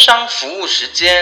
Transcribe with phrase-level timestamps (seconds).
[0.00, 1.14] 商服务时间。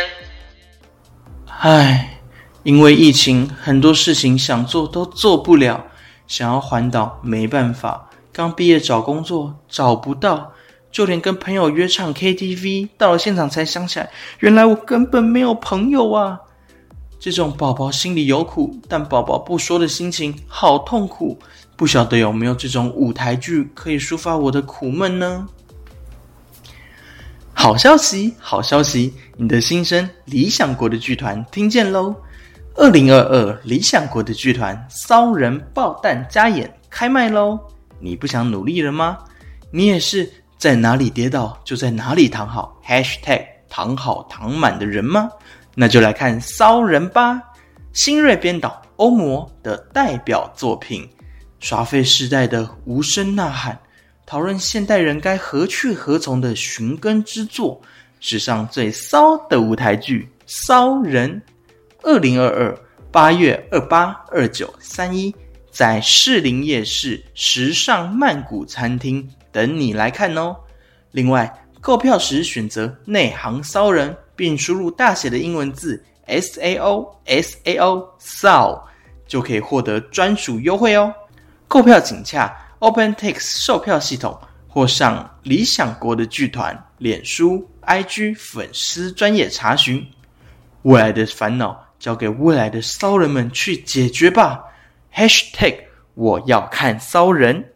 [1.48, 2.20] 唉，
[2.62, 5.84] 因为疫情，很多事情想做都做不了，
[6.28, 8.08] 想要环岛没办法。
[8.32, 10.52] 刚毕业找工作找不到，
[10.92, 16.38] 就连跟朋友约唱 KTV，到了现场才想起来，原来我根本没有朋友啊！
[17.18, 21.36] 这种宝宝心里有苦，但宝宝不说的心情好痛苦。
[21.74, 25.48] 不晓得有没有这种舞台剧可以抒发我的苦闷呢？
[27.60, 29.12] 好消息，好消息！
[29.36, 32.14] 你的新生理想国的剧团听见喽！
[32.76, 37.58] 二零二二理想国的剧团骚人爆弹加演开卖喽！
[37.98, 39.18] 你不想努力了吗？
[39.72, 45.28] 你也是在哪里跌倒就在哪里躺好，#hashtag 躺好躺满的人吗？
[45.74, 47.42] 那就来看骚人吧！
[47.92, 51.06] 新锐编导欧魔的代表作品，
[51.58, 53.76] 刷废时代的无声呐喊。
[54.28, 57.80] 讨论现代人该何去何从的寻根之作，
[58.20, 61.40] 史上最骚的舞台剧《骚人》，
[62.02, 62.78] 二零二二
[63.10, 65.34] 八月二八、二九、三一，
[65.70, 70.54] 在士林夜市时尚曼谷餐厅等你来看哦。
[71.10, 78.86] 另外，购票时选择内行骚人，并输入大写的英文字 S A O S A O 骚，
[79.26, 81.10] 就可以获得专属优惠哦。
[81.66, 82.54] 购票请洽。
[82.80, 90.06] OpenTix 售票系统，或上理想国的剧团脸书、IG 粉丝专业查询。
[90.82, 94.64] 未来的烦恼交给未来的骚人们去解决吧。
[95.12, 97.74] #hashtag 我要看骚人。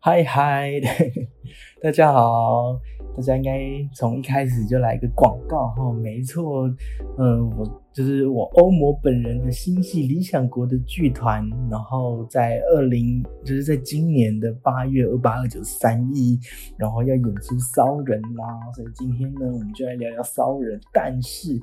[0.00, 0.80] 嗨嗨，
[1.82, 2.80] 大家好。
[3.16, 3.58] 大家应该
[3.94, 6.68] 从一开始就来一个广告哈，没错，
[7.16, 16.38] 嗯，我就是我欧魔本人的新戏理想国的剧团，然后在二零就是在今年的八月二八二九三一，
[16.76, 21.58] 然后要演出骚人啦，所以今天呢，我们就来聊聊骚人，但是，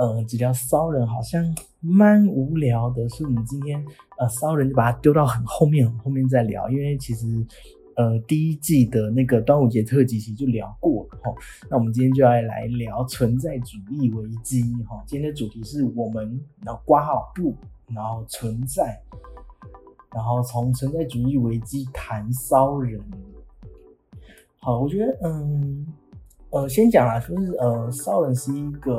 [0.00, 1.44] 嗯，只聊骚人好像
[1.80, 3.78] 蛮无聊的，所以我们今天
[4.18, 7.26] 呃骚人就把它丢到很后面，很后面再聊，因为其实。
[7.96, 11.32] 呃，第一季的那个端午节特辑其实就聊过了哈，
[11.70, 15.02] 那我们今天就要来聊存在主义危机哈。
[15.06, 17.54] 今天的主题是我们然后挂号不，
[17.94, 19.00] 然后存在，
[20.12, 23.00] 然后从存在主义危机谈骚人。
[24.58, 25.86] 好，我觉得嗯
[26.50, 28.92] 呃，先讲啊，就是呃，骚人是一个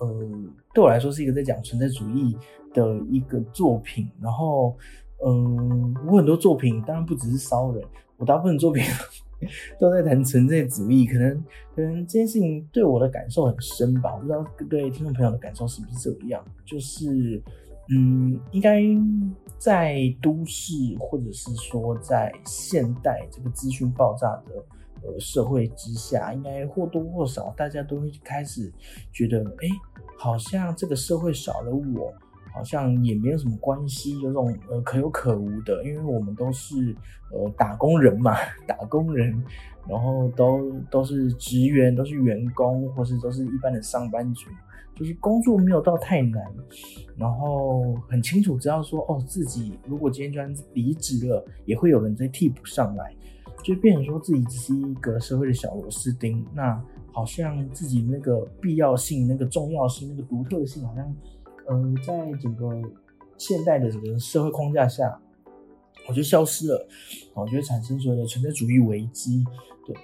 [0.00, 0.28] 呃，
[0.74, 2.36] 对我来说是一个在讲存在主义
[2.74, 4.06] 的一个作品。
[4.20, 4.76] 然后
[5.24, 7.82] 嗯，我很多作品当然不只是骚人。
[8.18, 8.84] 我大部分作品
[9.78, 14.12] 都在谈存在主义，可能可能这件事情对我的感受很深吧。
[14.14, 16.44] 我不知道对听众朋友的感受是不是这样？
[16.66, 17.40] 就是，
[17.90, 18.82] 嗯，应该
[19.56, 24.64] 在都市或者是说在现代这个资讯爆炸的
[25.04, 28.72] 呃社会之下，应该或多或少大家都会开始
[29.12, 29.68] 觉得，哎，
[30.18, 32.12] 好像这个社会少了我。
[32.58, 36.92] 好像也没有什么关系，有种呃可有可无的，因为我们都是
[37.30, 38.34] 呃打工人嘛，
[38.66, 39.32] 打工人，
[39.88, 44.50] 然后都都是职员，都是员工，或是都是一般的上班族，
[44.96, 46.42] 就是工作没有到太难，
[47.16, 53.14] 然后很清楚知道说哦，自己如果今天就然离职了，也会有人在替补上来，
[53.62, 56.82] 就变成说自己只是一个社会的小螺丝钉，那
[57.12, 61.14] 好像自己那个必要性、那个重要性、那个独特性，好像。
[61.70, 62.80] 嗯，在整个
[63.36, 65.20] 现代的这个社会框架下，
[66.08, 66.88] 我就消失了，
[67.34, 69.44] 我觉得产生所谓的存在主义危机。
[69.86, 69.94] 对，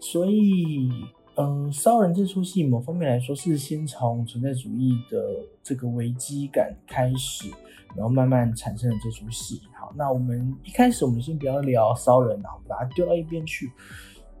[0.00, 0.90] 所以，
[1.36, 5.22] 嗯，骚人这出戏，某方面来说是先从存在主义的
[5.62, 7.50] 这个危机感开始，
[7.94, 9.60] 然后慢慢产生了这出戏。
[9.78, 13.70] 好，那我们一开始我们先不要聊骚人，然后把它丢到一边去。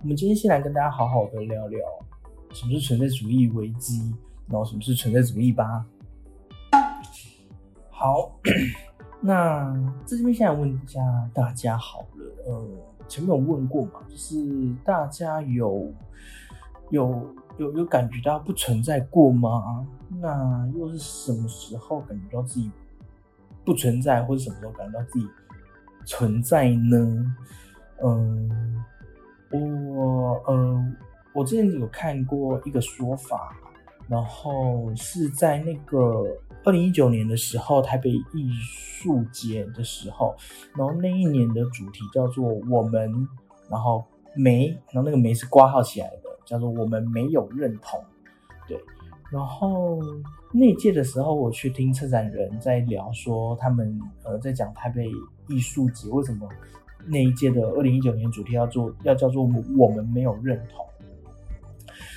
[0.00, 1.80] 我们今天先来跟大家好好的聊聊
[2.52, 4.12] 什么是存在主义危机，
[4.48, 5.86] 然后什么是存在主义吧。
[8.02, 8.32] 好，
[9.22, 9.72] 那
[10.04, 11.00] 这边现在问一下
[11.32, 12.68] 大家好了，呃，
[13.06, 15.88] 前面有问过嘛，就是大家有
[16.90, 19.86] 有有有感觉到不存在过吗？
[20.20, 22.72] 那又是什么时候感觉到自己
[23.64, 25.28] 不存在，或者什么时候感觉到自己
[26.04, 27.36] 存在呢？
[28.02, 28.84] 嗯，
[29.52, 30.92] 我呃，
[31.32, 33.56] 我之前有看过一个说法，
[34.08, 36.26] 然后是在那个
[36.64, 40.34] 二零一九年的时候，台北艺术节的时候，
[40.76, 43.10] 然后那一年的主题叫做“我们”，
[43.68, 44.04] 然后
[44.36, 48.00] 没，然后那个没是挂号起来的，叫做“我们没有认同”，
[48.68, 48.80] 对。
[49.30, 49.98] 然后
[50.52, 55.10] 那届的时候，我去听策展人在聊，说他们呃在讲台北
[55.48, 56.48] 艺术节为什么
[57.06, 59.42] 那一届的二零一九年主题要做要叫做
[59.76, 60.86] 我们没有认同。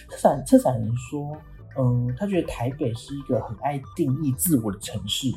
[0.10, 1.36] 策展策展人说，
[1.77, 5.30] 嗯，他觉得台北是一个很爱定义自我的城市，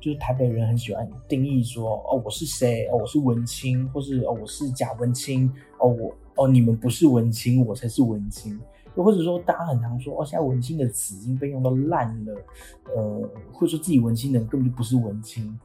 [0.00, 8.58] 就是台北人很喜欢定义说，哦我是谁，哦我是文青，或是哦我是假文青，哦我哦你们不是文青，我才是文青。
[8.96, 12.34] 又或者说，大家很常说，哦，现在文青的词已经被用到烂了，
[12.96, 15.56] 呃，或者说自己文青的人根本就不是文青，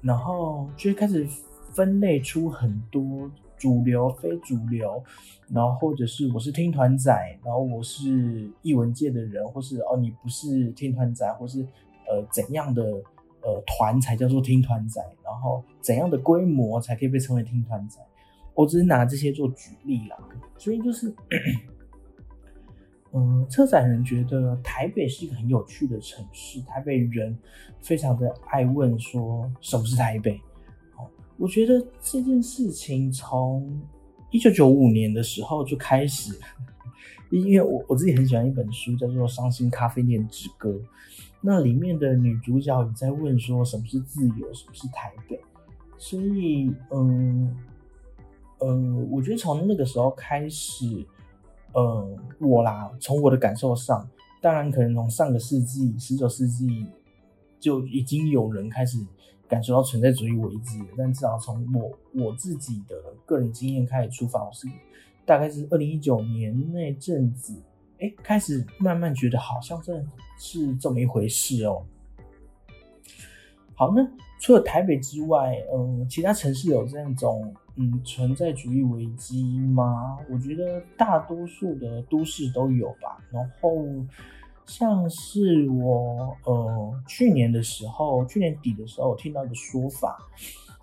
[0.00, 1.26] 然后就会开始
[1.74, 3.30] 分类出很多
[3.60, 5.04] 主流、非主流，
[5.48, 7.12] 然后或者是我是听团仔，
[7.44, 11.60] 然后我是艺文界的人，或是哦你不是听团仔，或是
[12.08, 12.82] 呃怎样的
[13.42, 18.00] 呃团才叫做听团仔，然后怎样的规模才可以被称为听团仔？
[18.54, 20.16] 我只是拿这些做举例啦，
[20.56, 21.14] 所以就是。
[23.12, 27.36] 嗯， 车展人觉得台北是一个很有趣的城市，台北人
[27.80, 30.40] 非常的爱问说什么是台北。
[31.40, 33.80] 我觉得这件事情从
[34.30, 36.38] 一九九五年的时候就开始，
[37.32, 40.68] 因为我我自己很喜欢一本书叫做《伤心咖啡店之歌》，
[41.40, 45.40] 那里面的女主角也在问说什么是自由，什么是台北。
[45.96, 47.56] 所以，嗯
[48.58, 51.06] 嗯，我觉得从那个时候开始。
[51.72, 54.04] 嗯，我啦，从我的感受上，
[54.42, 56.84] 当然可能从上个世纪十九世纪
[57.60, 58.98] 就已经有人开始
[59.50, 60.80] 感受到存在主义危机。
[60.96, 64.66] 但至少从我我自己的个人经验开始出发，我是
[65.26, 67.54] 大概是二零一九年那阵子，
[67.98, 70.06] 哎，开始慢慢觉得好像真的
[70.38, 71.84] 是这么一回事哦。
[73.74, 74.08] 好，那
[74.40, 77.52] 除了台北之外，嗯，其他城市有这样种。
[77.76, 80.18] 嗯，存在主义危机吗？
[80.28, 83.16] 我觉得大多数的都市都有吧。
[83.30, 83.86] 然后
[84.70, 90.16] 像是我呃去年的时候，去年底的时候，听到一个说法，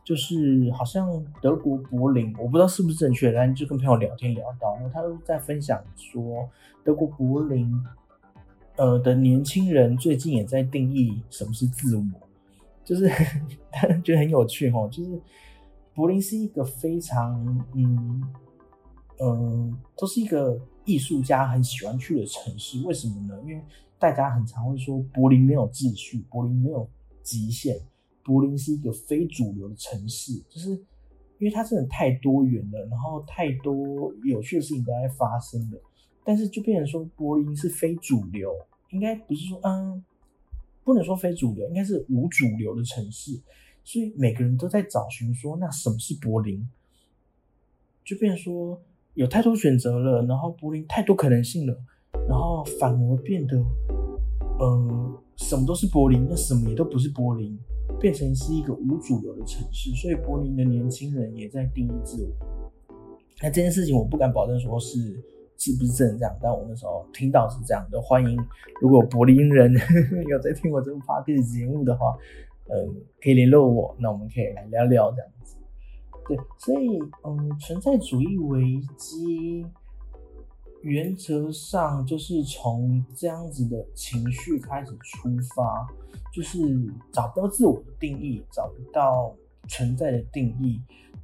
[0.03, 6.49] 就是好像德国柏林，我不知道是不是正确，但就跟朋友聊天聊到，然后他在分享说，
[6.83, 7.73] 德国柏林
[8.75, 12.03] 呃的年轻人最近也在定义什么是自我，
[12.83, 13.09] 就是
[13.71, 15.21] 他觉得很有趣哦，就是。
[15.95, 18.21] 柏林是一个非常嗯
[19.19, 22.81] 嗯，都是一个艺术家很喜欢去的城市。
[22.83, 23.39] 为什么呢？
[23.43, 23.61] 因为
[23.97, 26.87] 大家很常会说柏林没有秩序，柏林没有
[27.23, 27.79] 极限，
[28.23, 30.33] 柏林是一个非主流的城市。
[30.49, 30.69] 就是
[31.39, 35.81] 因为它真的太多元了，然后太多有趣的事情都在发生了。
[36.23, 38.53] 但是就变成说柏林是非主流，
[38.91, 40.03] 应该不是说嗯，
[40.83, 43.41] 不能说非主流，应该是无主流的城市。
[43.83, 46.69] 所以每个人都在找寻说，那什么是柏林？
[48.03, 48.81] 就变说
[49.17, 51.75] 有太多选择了，然后柏林太多可能性了，
[52.29, 53.57] 然后反而变得，
[54.61, 57.57] 嗯，什么都是柏林，那什么也都不是柏林，
[57.99, 59.89] 变成是一个无主流的城市。
[59.95, 62.29] 所以柏林的年轻人也在定义自我。
[63.41, 64.99] 那这件事情我不敢保证说是
[65.57, 67.99] 是不是真的这样，但我那时候听到是这样的。
[67.99, 68.37] 欢迎
[68.79, 69.73] 如果柏林人
[70.29, 72.15] 有在听我这个 p a r t y 节目的话。
[72.69, 72.85] 呃，
[73.23, 75.27] 可以联络我，那我们可以来聊聊这样。
[76.27, 79.65] 对，所以，嗯，存在主义危机
[80.81, 85.87] 原则上就是从这样子的情绪开始出发，
[86.33, 86.57] 就是
[87.11, 89.33] 找不到自我的定义，找不到
[89.69, 90.81] 存在的定义，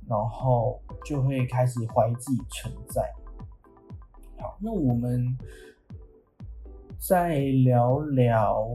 [0.08, 3.04] 然后就会开始怀疑自己存在。
[4.40, 5.38] 好，那我们
[6.98, 8.66] 再聊聊。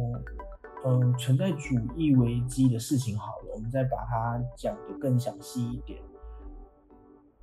[0.85, 5.99] 嗯，存在主义危机的事情好了，我们再把它讲的更详细一点。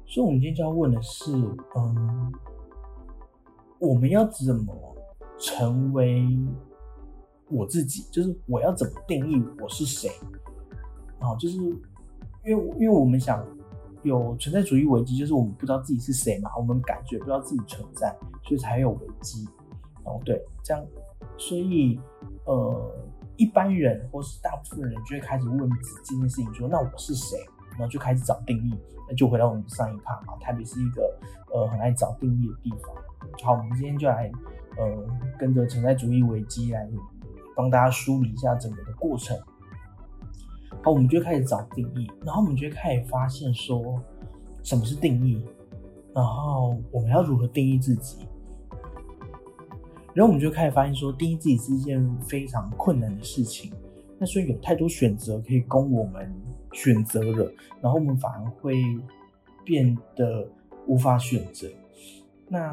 [0.07, 1.33] 所以，我们今天就要问的是，
[1.75, 2.31] 嗯，
[3.79, 4.95] 我们要怎么
[5.37, 6.25] 成为
[7.49, 8.03] 我自己？
[8.11, 10.09] 就是我要怎么定义我是谁？
[11.19, 13.45] 啊，就是因为因为我们想
[14.03, 19.47] 有存在主义危机，就是我们不知道自己是谁嘛，我们感觉不到自己存在，所以才有危机。
[20.03, 20.85] 哦，对，这样，
[21.37, 21.99] 所以，
[22.45, 23.05] 呃。
[23.37, 27.37] 一般人或是大部分人就会开始问自己这件事情，说那我是谁？
[27.77, 28.73] 然后就开始找定义。
[29.07, 31.19] 那就回到我们上一趴嘛，台北是一个
[31.53, 32.95] 呃很爱找定义的地方。
[33.43, 34.31] 好，我们今天就来
[34.77, 35.05] 呃
[35.37, 36.89] 跟着存在主义危机来
[37.55, 39.37] 帮大家梳理一下整个的过程。
[40.83, 44.01] 好，我们就开始找定义，然后我们就开始发现说，
[44.63, 45.45] 什么是定义，
[46.13, 48.27] 然后我们要如何定义自己。
[50.13, 53.71] 然后我们就开始发现说，定义自己是一件非常困难的事情。
[54.17, 56.33] 那所以有太多选择可以供我们
[56.75, 57.51] 选择了，
[57.81, 58.75] 然后我们反而会
[59.63, 60.47] 变得
[60.85, 61.67] 无法选择。
[62.47, 62.69] 那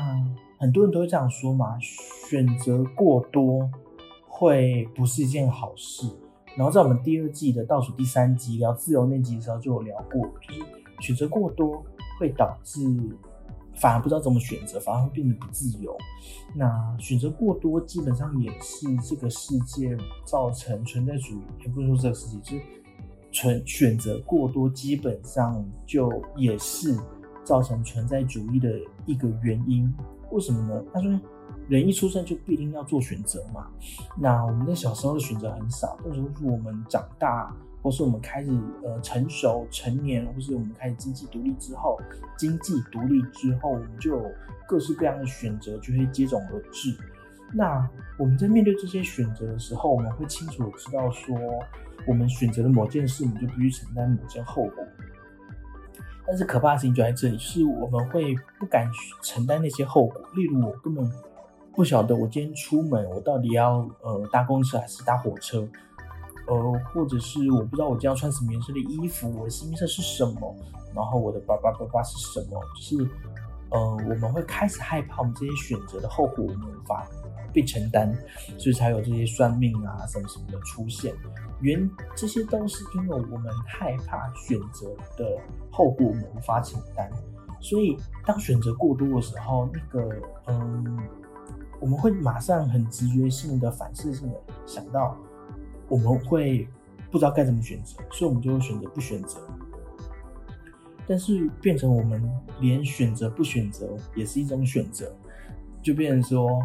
[0.59, 1.79] 很多人都会这样说嘛，
[2.29, 3.71] 选择过多
[4.29, 6.07] 会不是一件好事。
[6.55, 10.61] 然后在我们第二季的倒数第三集聊自由那集的时候就有聊过，就是
[11.01, 11.83] 选择过多
[12.21, 12.81] 会导致
[13.77, 15.97] 反而不知道怎么选择，反而会变得不自由。
[16.55, 22.82] 那选择过多基本上也是这个世界造成存在主义，也不是说这个世界，就是
[23.33, 26.97] 存选择过多基本上就也是
[27.43, 28.71] 造成存在主义的
[29.07, 29.93] 一个原因。
[30.31, 30.85] 为什么呢？
[30.93, 31.21] 他说。
[31.69, 33.69] 人一出生就必定要做选择嘛？
[34.19, 38.51] 那我们在小时候的选择很少，但是我们长大，或是我们开始
[38.83, 41.99] 呃成熟成年，或是我们开始经济独立之后，
[42.37, 44.31] 经济独立之后，我们就有
[44.69, 46.95] 各式各样的选择就会接踵而至。
[47.55, 51.39] 那我们在面对这些选择的时候，我们会清楚的知道说，
[52.07, 54.85] 我们选择了某件事，我们就必须承担某件后果。
[56.27, 58.89] 但是可怕的事情就在这里，是我们会不敢
[59.23, 61.11] 承担那些后果，例如我根本。
[61.75, 65.67] 不晓得我今天出门，我到底要呃搭公车还是搭火车？
[66.47, 70.55] 呃，或者是我不知道我今天要穿什么颜色的衣服，我的心色是什么？
[70.95, 72.61] 然后我的叭叭叭叭是什么？
[72.77, 73.11] 就是
[73.71, 77.09] 呃，我们会开始害怕我们这些选择的后果我们无法
[77.53, 78.13] 被承担，
[78.59, 81.15] 所以才有这些算命啊什么什么的出现。
[81.61, 85.39] 原这些都是因为我们害怕选择的
[85.71, 87.11] 后果我们无法承担，
[87.61, 90.17] 所以当选择过多的时候，那个
[90.47, 90.99] 嗯。
[91.81, 95.17] 我们会马上很直觉性的、反射性的想到，
[95.89, 96.69] 我们会
[97.11, 99.41] 不知道该怎么选择，所以我们就会选择不选择。
[101.09, 102.23] 但是变成我们
[102.61, 105.13] 连选择不选择也是一种选择，
[105.83, 106.63] 就变成说，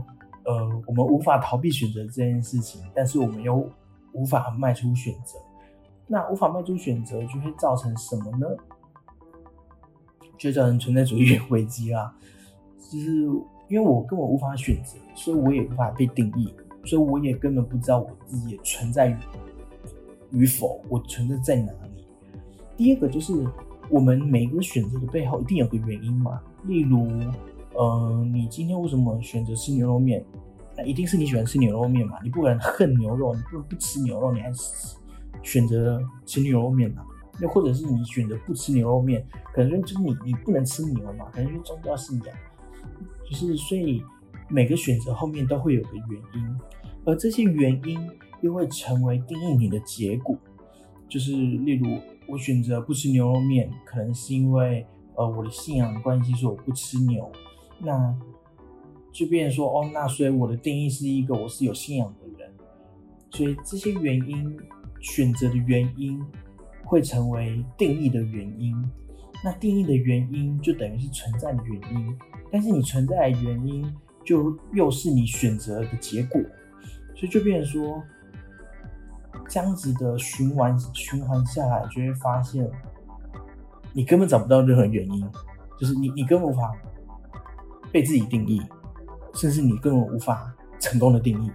[0.48, 3.70] 呃，我们无法逃避选择这件事情，但是我们又
[4.14, 5.38] 无法迈出选择。
[6.08, 8.48] 那无法迈出选择，就会造成什么呢？
[10.38, 12.12] 就造成存在主义危机啦，
[12.92, 13.30] 就是。
[13.70, 16.54] 因为我根本无法选择，所以我也无法被定义，
[16.86, 19.10] 所以我也根本不知道我自己存在
[20.32, 22.08] 与否，我存在在哪里。
[22.78, 23.46] 第二个就是，
[23.90, 26.42] 我们每一个选择的背后一定有个原因嘛。
[26.64, 27.10] 例如，
[27.80, 30.26] 嗯，你今天为什么选择吃牛肉面？
[30.76, 32.18] 那一定是你喜欢吃牛肉面嘛？
[32.24, 34.52] 你不可能恨牛肉，你不能不吃牛肉，你还
[35.44, 37.04] 选择吃牛肉面嘛？
[37.40, 41.26] 又或者是你选择不吃牛肉面，可能就是你你不能吃牛嘛？
[41.32, 42.36] 可能是宗教信仰。
[43.30, 44.04] 就是，所以
[44.50, 46.60] 每个选择后面都会有个原因，
[47.06, 48.00] 而这些原因
[48.42, 50.36] 又会成为定义你的结果。
[51.08, 51.96] 就是，例如
[52.28, 57.32] 我选择不吃牛肉面，可能是因为呃我的信仰关系，说我不吃牛，
[57.80, 58.16] 那
[59.12, 62.52] 就变成说哦，那所以我的定义是一个我是有信仰的人，
[63.32, 64.58] 所以这些原因
[65.00, 66.24] 选择的原因
[66.84, 68.76] 会成为定义的原因，
[69.44, 72.18] 那定义的原因就等于是存在的原因。
[72.52, 73.94] 但是你存在的原因，
[74.24, 76.40] 就又是你选择的结果，
[77.14, 78.02] 所以就变成说，
[79.50, 82.70] 这样子的循环循环下来，就会发现，
[83.94, 85.30] 你根本找不到任何原因，
[85.78, 86.74] 就是你你根本无法
[87.92, 88.62] 被自己定义，
[89.34, 91.52] 甚至你根本无法成功的定义。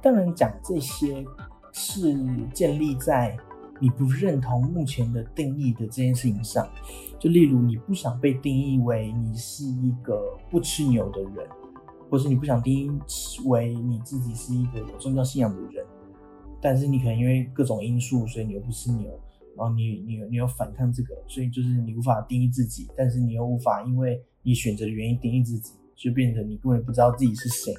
[0.00, 1.24] 当然讲这些
[1.72, 2.14] 是
[2.52, 3.36] 建立在。
[3.80, 6.68] 你不认同目前的定义的这件事情上，
[7.18, 11.48] 就例如你不想被定义为你是一个不吃牛的人，
[12.08, 13.00] 或是你不想定义
[13.46, 15.84] 为你自己是一个有宗教信仰的人，
[16.60, 19.10] 但是你可能因为各种因素，所以你又不吃牛，
[19.56, 27.72] 然后你你你又反抗这个，所以就是你无法定义自己，但是你又无法因为你选择的原因定义自己，就变成你根本不知道自己是谁。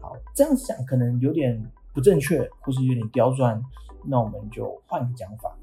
[0.00, 3.62] 好，这样讲可能有点不正确，或是有点刁钻。
[4.04, 5.54] 那我们就换个讲法。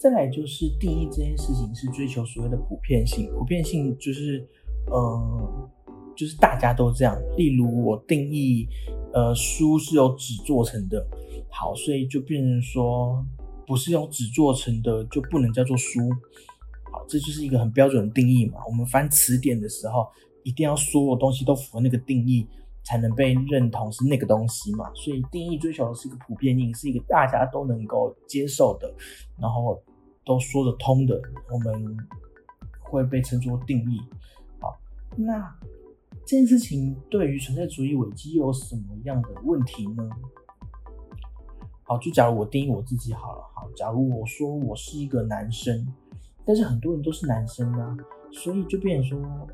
[0.00, 4.48] 再来就是定义这件事情是追求所谓的普遍性，普遍性就是，
[4.86, 5.70] 呃，
[6.16, 7.20] 就是大家都这样。
[7.36, 8.68] 例如我定义，
[9.12, 11.04] 呃，书是由纸做成的，
[11.50, 13.24] 好，所以就变成说，
[13.66, 16.00] 不是用纸做成的就不能叫做书。
[16.92, 18.60] 好，这就是一个很标准的定义嘛。
[18.66, 20.08] 我们翻词典的时候。
[20.44, 22.46] 一定要所有东西都符合那个定义，
[22.82, 24.90] 才能被认同是那个东西嘛？
[24.94, 28.90] 所以定义追求的是一个普遍性，是一个大家都能够接受的，
[29.36, 29.78] 然后
[30.24, 31.98] 都说得通的，我们
[32.80, 34.00] 会被称作定义。
[34.58, 34.78] 好，
[35.16, 35.54] 那
[36.24, 40.08] 这件事情对于存在主义危机有什么样的问题呢？
[41.88, 45.88] 好，就假如我定义我自己好了，好，假如我说我是一个男生，
[46.44, 47.96] 但是很多人都是男生啊，
[48.30, 49.48] 所以就变成说，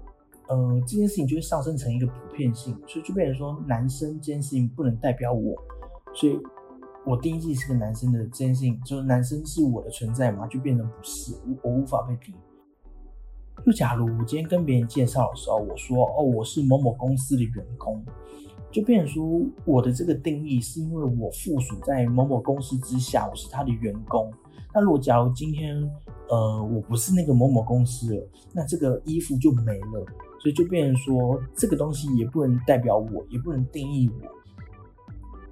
[0.48, 5.54] 呃，这件事情就会上升成一个普遍性，所以就变成说，男生这件事情不能代表我，
[6.12, 6.36] 所以
[7.06, 12.38] 我定义自己是个男生的这件事情，就是男生是我的存在嘛，就变成不是，我无法被定义。
[13.64, 18.04] 就假如我今天跟别人介绍的时候，我说哦，我是某某公司的员工，
[18.74, 24.28] 就变成说我的这个定义是因为我附属在某某公司之下，我是他的员工。
[24.74, 25.80] 那如果假如今天
[26.28, 30.04] 呃我不是那个某某公司了，那这个衣服就没了，
[30.40, 34.28] 所以就变成说这个东西也不能代表我，也不能定义我，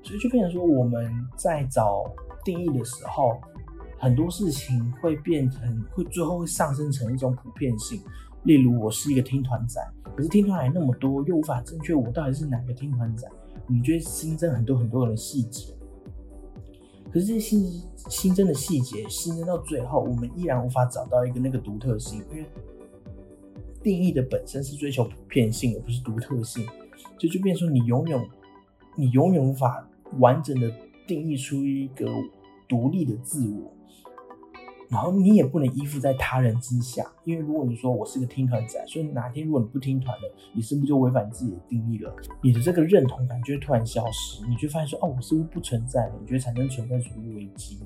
[0.03, 2.03] 所以就变成说我们在找
[2.45, 3.39] 定义的时候。
[3.99, 8.03] 很多事情会变成，会最后会上升成一种普遍性。
[8.45, 9.81] 例如，我是一个听团仔，
[10.17, 13.29] 可是听团仔那么多，又无法正确我到底是哪个听团仔。
[13.69, 15.73] 我们就会新增很多很多的细节，
[17.13, 22.45] 可是这些新新增的细节，新增到最后，我们依然无法找到一个那个独特性，因为
[23.83, 26.67] 定义的本身是追求普遍性，而不是独特性。
[27.19, 28.31] 就就变说，你永远
[28.97, 30.71] 你永远无法完整的
[31.07, 32.07] 定义出一个
[32.69, 33.72] 独立的自我。
[34.93, 42.15] 然后你也不能依附在他人之下，因为如果你说我是个听团仔，所以哪天如果你不听团了，你是不是就违反自己的定义了？
[42.43, 46.15] 你的这个认同感就会突然消失，你就发现说，哦，我是不是不存在了？
[46.21, 47.79] 你觉得产生存在主义危机。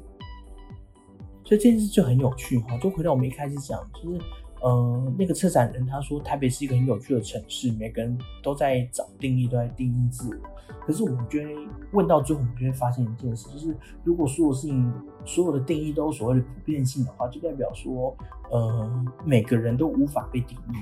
[1.44, 4.20] 所以这件事就很有趣哈，就回到我们一开始讲，就是。
[4.64, 10.36] 嗯，那个策展人他说，台北是一个很有趣的城市，每个人都在找定义，都在定义自我。
[10.84, 11.50] 可是我们觉得
[11.92, 14.92] 问到最后，我们就会发现一件事，就是如果所有事情、
[15.24, 18.16] 所有的定义都所谓的普遍性的话，就代表说，
[18.50, 20.76] 呃，每个人都无法被定义，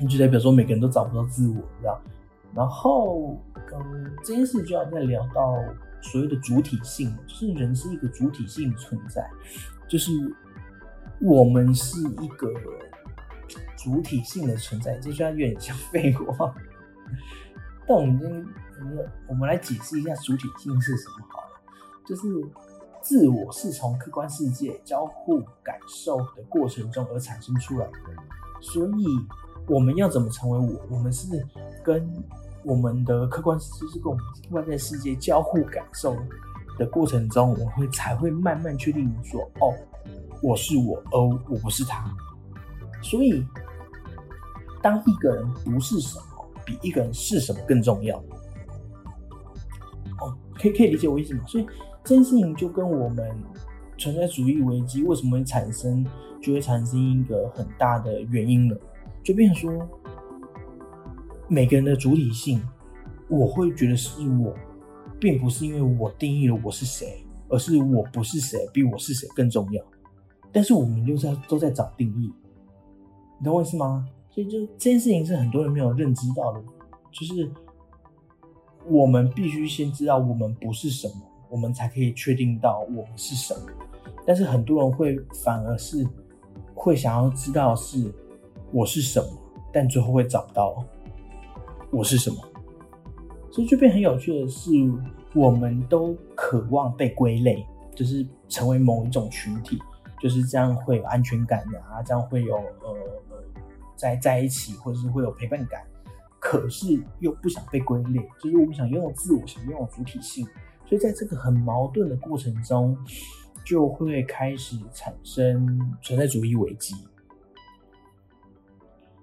[0.00, 2.00] 那就代表说每个人都找不到自我，这样？
[2.54, 3.36] 然后，
[3.74, 5.54] 嗯，这件事就要再聊到
[6.00, 9.28] 所谓的主体性，就是人是一个主体性存在，
[9.86, 10.10] 就是。
[11.22, 12.52] 我们是一个
[13.76, 16.52] 主体性的存在，这句话有点像废话。
[17.86, 21.60] 但我们今天，我们来解释一下主体性是什么好了。
[22.04, 22.22] 就是
[23.00, 27.92] 自我是从客观世界交互感受的过程中而产生出来的，
[28.60, 29.06] 所以
[29.68, 30.96] 我们要怎么成为我？
[30.96, 31.46] 我们是
[31.84, 32.04] 跟
[32.64, 36.16] 我们的客观世界，是跟我们外在世界交互感受
[36.78, 39.72] 的过程中，我会才会慢慢确定说，哦。
[40.42, 42.04] 我是我，而我不是他。
[43.00, 43.46] 所以，
[44.82, 46.24] 当一个人不是什么，
[46.66, 48.18] 比一个人是什么更重要。
[50.18, 51.44] 哦，可以可以理解我意思吗？
[51.46, 51.66] 所以
[52.04, 53.32] 这件事情就跟我们
[53.96, 56.04] 存在主义危机为什么会产生，
[56.40, 58.76] 就会产生一个很大的原因了。
[59.22, 59.88] 就变成说，
[61.48, 62.60] 每个人的主体性，
[63.28, 64.52] 我会觉得是我，
[65.20, 69.84] 并不是因为我定义了我是谁，而是我不是谁比我是谁更重要。
[70.52, 72.30] 但是我们又在都在找定义，
[73.38, 74.06] 你懂我意思吗？
[74.30, 76.62] 所以就这件事情是很多人没有认知到的，
[77.10, 77.50] 就是
[78.86, 81.14] 我们必须先知道我们不是什么，
[81.50, 83.60] 我们才可以确定到我们是什么。
[84.26, 86.06] 但是很多人会反而是
[86.74, 88.12] 会想要知道是
[88.72, 89.26] 我是什么，
[89.72, 90.84] 但最后会找不到
[91.90, 92.36] 我是什么。
[93.50, 94.70] 所以这边很有趣的是，
[95.34, 99.78] 我们都渴望被归类，就是成为某一种群体。
[100.22, 102.96] 就是这样会有安全感的啊，这样会有呃
[103.96, 105.84] 在在一起，或者是会有陪伴感，
[106.38, 110.46] 可是又不想被归类，就是我们想拥有自我，想拥有主体性，
[110.86, 112.96] 所以在这个很矛盾的过程中，
[113.64, 116.94] 就会开始产生存在主义危机，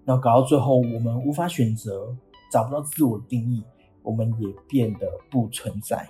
[0.04, 2.14] 那搞到最后，我们无法选择，
[2.52, 3.64] 找不到自我定义，
[4.04, 6.10] 我们也变得不存在。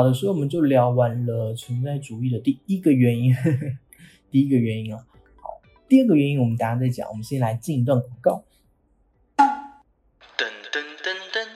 [0.00, 3.34] 好的，所以我们就聊完了存在主义的第一个原因，
[4.32, 5.04] 第一个原因啊。
[5.42, 7.06] 好，第二个原因我们等下再讲。
[7.10, 8.44] 我们先来进一段广告。
[9.36, 11.46] 噔噔噔噔，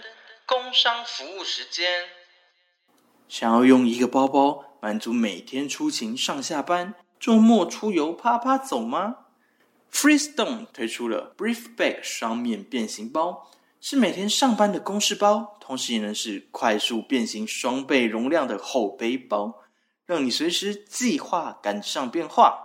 [0.44, 1.87] 工商服务时间。
[3.28, 9.20] 想要用一个包包满足每天出勤上下班、周末出游啪啪走吗
[9.90, 13.50] ？Freestone 推出了 Brief Bag 双面变形包。
[13.86, 19.60] 是每天上班的公事包，同时也能是快速变形、双倍容量的后背包，
[20.06, 22.58] 让你随时计划赶上变化。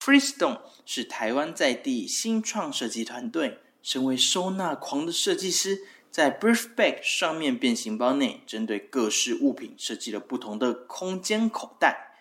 [0.00, 12.14] Freestone 是台湾在地新创设计团队，身为收纳狂的设计师，在 Brief Bag 上面变形包内，针对各式物品设计了不同的空间口袋。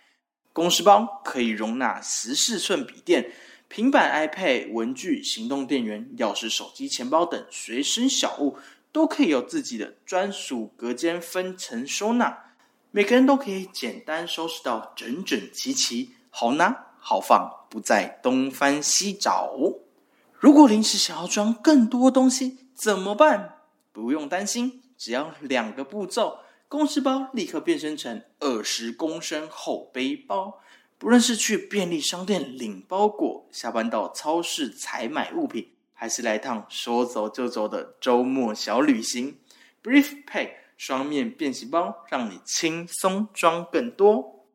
[0.51, 3.31] 公事包可以容纳十四寸笔电。
[3.69, 8.57] 平板、iPad、文具、行动电源、钥匙、手机、钱包等随身小物，
[8.91, 12.53] 都可以有自己的专属隔间分层收纳，
[12.91, 19.53] 每个人都可以简单收拾到整整齐齐，好拿好放，不再东翻西找。
[20.33, 23.55] 如果临时想要装更多东西怎么办？
[23.91, 30.59] 不用担心，只要两个步骤，公事包立刻变身成二十公升厚背包。
[30.99, 39.37] 不论是去便利商店领包裹，下班到超市采买物品，还是来趟说走就走的周末小旅行
[39.83, 44.47] ，Brief Pack 双面变形包让你轻松装更多。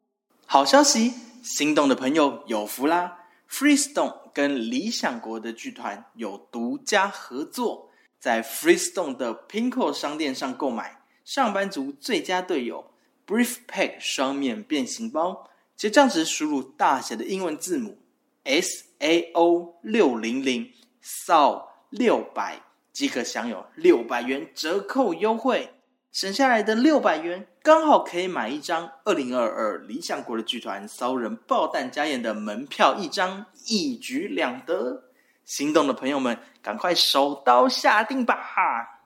[0.45, 1.13] 好消息，
[1.45, 12.91] 心动的朋友有福啦！Freestone 跟理想国的剧团有独家合作，在 Freestone 的 Pinko 商店上购买上班族最佳队友
[13.29, 15.49] Brief Pack 双面变形包。
[15.83, 17.99] 结账时输入大写的英文字母
[18.45, 20.71] S A O 六零零
[21.03, 25.75] SAO 六百，即可享有六百元折扣优惠。
[26.13, 35.03] 省下来的六百元，刚好可以买一张二零二二理想国的剧团骚人爆弹加演的门票一张，一举两得。
[35.45, 39.02] 心动的朋友们，赶快手刀下定吧！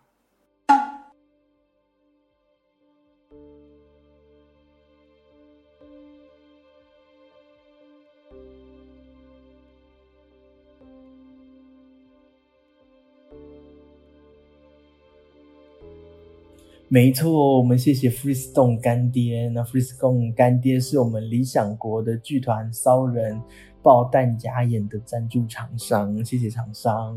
[16.97, 19.51] 没错，我们谢谢 Freestone 干爹。
[19.51, 23.39] 那 Freestone 干爹是我们理想国的剧团骚人
[23.83, 27.15] 爆弹假演的赞助厂商，谢谢厂商。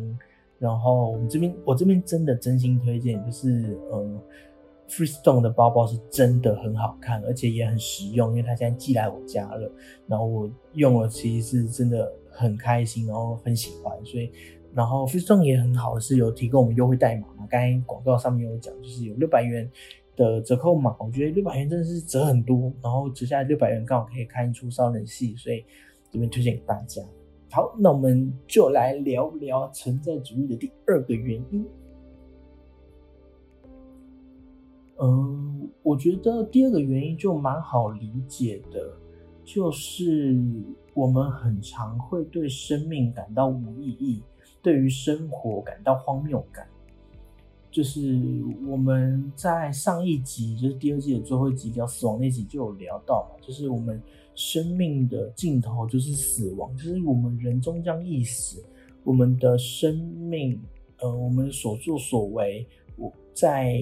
[0.57, 4.21] 然后我们这边，我这边真的真心推荐，就是呃
[4.89, 9.71] ，Freestone 的包包是真的很好看，而且也很实用，因为它现在寄来我家了，
[10.07, 14.29] 然后我用了，其实是真的很开心，然后很喜欢，所以。
[14.73, 19.69] 然后 f i s t o n 也很好的是有提供我们优惠代码嘛，刚才广告上面有讲，就是有六百元
[20.15, 25.65] 的折扣码，我觉得六百元真的是折很多，然后折下来六百元刚好可以看出烧人戏，所以
[26.11, 27.01] 这边推荐给大家。
[27.51, 31.65] 好，那我们就来聊聊存在主义的第二个原因。
[35.01, 38.93] 嗯，我觉得第二个原因就蛮好理解的，
[39.43, 40.37] 就是
[40.93, 44.21] 我们很常会对生命感到无意义。
[44.61, 46.67] 对于生活感到荒谬感，
[47.71, 48.19] 就是
[48.67, 54.01] 我们在上一集，就是第二季的最后一集叫死亡那集就有聊到嘛，就是我们
[54.35, 58.61] 生命的尽头就是死亡，就是我们人终将一死，
[59.05, 60.59] 我们的生命，
[60.97, 62.67] 呃，我们所作所为，
[62.97, 63.81] 我在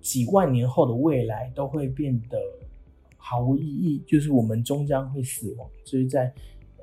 [0.00, 2.38] 几万年后的未来都会变得
[3.16, 6.32] 毫无意义，就是我们终将会死亡，所以在，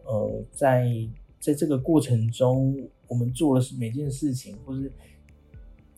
[0.03, 1.07] 呃，在。
[1.39, 4.91] 在这个过程中，我们做了每件事情，或是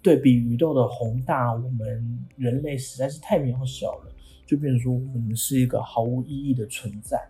[0.01, 4.11] 对比宇宙的宏大，我们人类实在是太渺小了，
[4.45, 7.27] 就变成说我们是一个毫无意义的存在，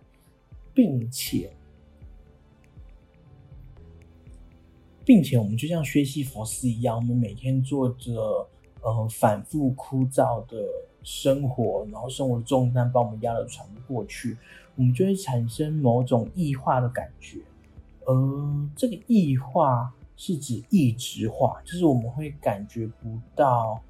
[0.74, 1.50] 并且，
[5.04, 8.46] 并且我们就像薛西佛斯一样，我们每天做着
[8.82, 10.62] 呃反复枯燥的
[11.02, 14.36] 生活，然后生活的重担把我们压得喘不过去，
[14.76, 17.38] 我们就会产生某种异化的感觉。
[18.04, 23.80] 呃，这个异化是指异质化，就是我们会感觉不到，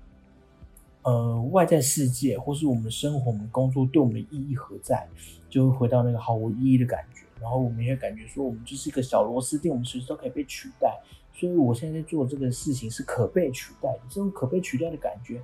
[1.02, 5.08] 呃，外在世界或是我们生活、我们工作对我们的意义何在，
[5.48, 7.22] 就会回到那个毫无意义的感觉。
[7.40, 11.00] 然后我们也感觉说，我们就是一个小螺丝钉，我们随时都可以被取代。
[11.32, 15.42] 所以我现在在做这个事情是可被取代的，这种可被取代的感觉，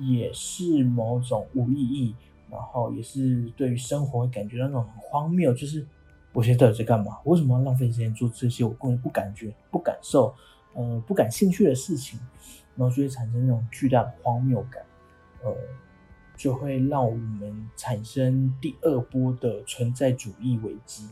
[0.00, 2.14] 也是某种无意义，
[2.50, 5.86] 然后也是对于生活感觉到那种很荒谬，就是。
[6.32, 7.18] 我现在到底在干嘛？
[7.24, 10.32] 为什么要浪费时间做这些我根本不感觉、不感受、
[10.74, 12.20] 呃不感兴趣的事情？
[12.76, 14.82] 然后就会产生那种巨大的荒谬感，
[15.42, 15.52] 呃，
[16.36, 21.08] 就会让我们产生第二波的存在主义危机。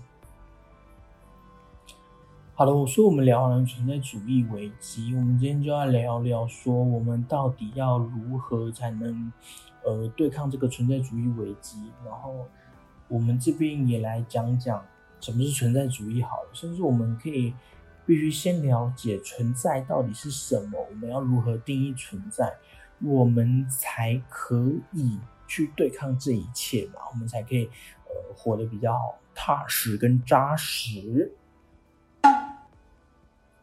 [2.55, 9.33] 好了，我说我们聊完了存在主义危机，我们今天就要聊聊说我们到底要如何才能
[9.85, 11.91] 呃对抗这个存在主义危机？
[12.07, 12.47] 然后
[13.09, 14.81] 我们这边也来讲讲。
[15.21, 16.23] 什么是存在主义？
[16.23, 17.55] 好了，甚至我们可以
[18.07, 22.57] 必须先了解存在到底是什么，我们要如何定义存在，
[23.01, 27.01] 我们才可以去对抗这一切嘛？
[27.13, 27.67] 我们才可以
[28.07, 28.99] 呃活得比较
[29.35, 31.35] 踏实跟扎实。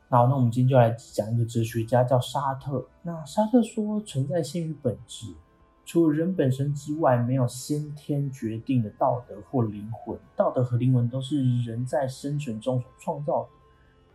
[0.07, 2.87] 好，那我们今天就来讲一个哲学家叫沙特。
[3.01, 5.33] 那沙特说，存在先于本质。
[5.85, 10.17] 除了人本身之外，没有先天决定的道德或灵魂。
[10.35, 13.49] 道德和灵魂都是人在生存中所创造的。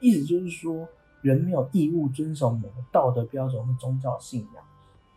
[0.00, 0.88] 意思就是说，
[1.22, 4.64] 人没有义务遵守某个道德标准或宗教信仰，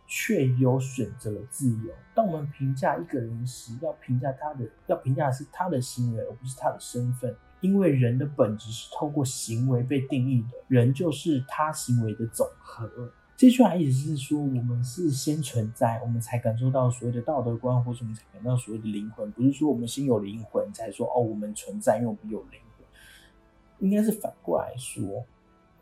[0.06, 1.92] 却有选择的自由。
[2.14, 7.34] 当我们评价一个人时，要评价他的，要评价的是他的行为，而不是他的身份。
[7.60, 12.88] 因为人的本质是透过行为被定义的，人就是他行为的总和。
[13.36, 19.30] 这句话意思是说，我们是先存在，我们才感受到所谓的道德观，或者我们才感到所谓的灵魂。
[19.32, 22.86] 不是说我们先有灵魂才说哦，我们存在，因为我们有灵魂。
[23.80, 25.24] 应该是反过来说，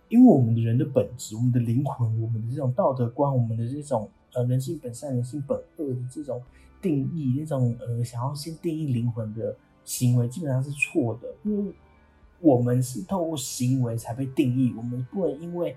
[0.08, 6.42] 因为我们的人的本质，我们的灵魂，我们的这种道德观，我们的这种呃人性本善、人性本恶的这种
[6.80, 9.56] 定义，那种呃想要先定义灵魂的。
[9.84, 11.74] 行为基本上是错的，因为
[12.38, 15.76] 我们是透过行为才被定义，我们不能因为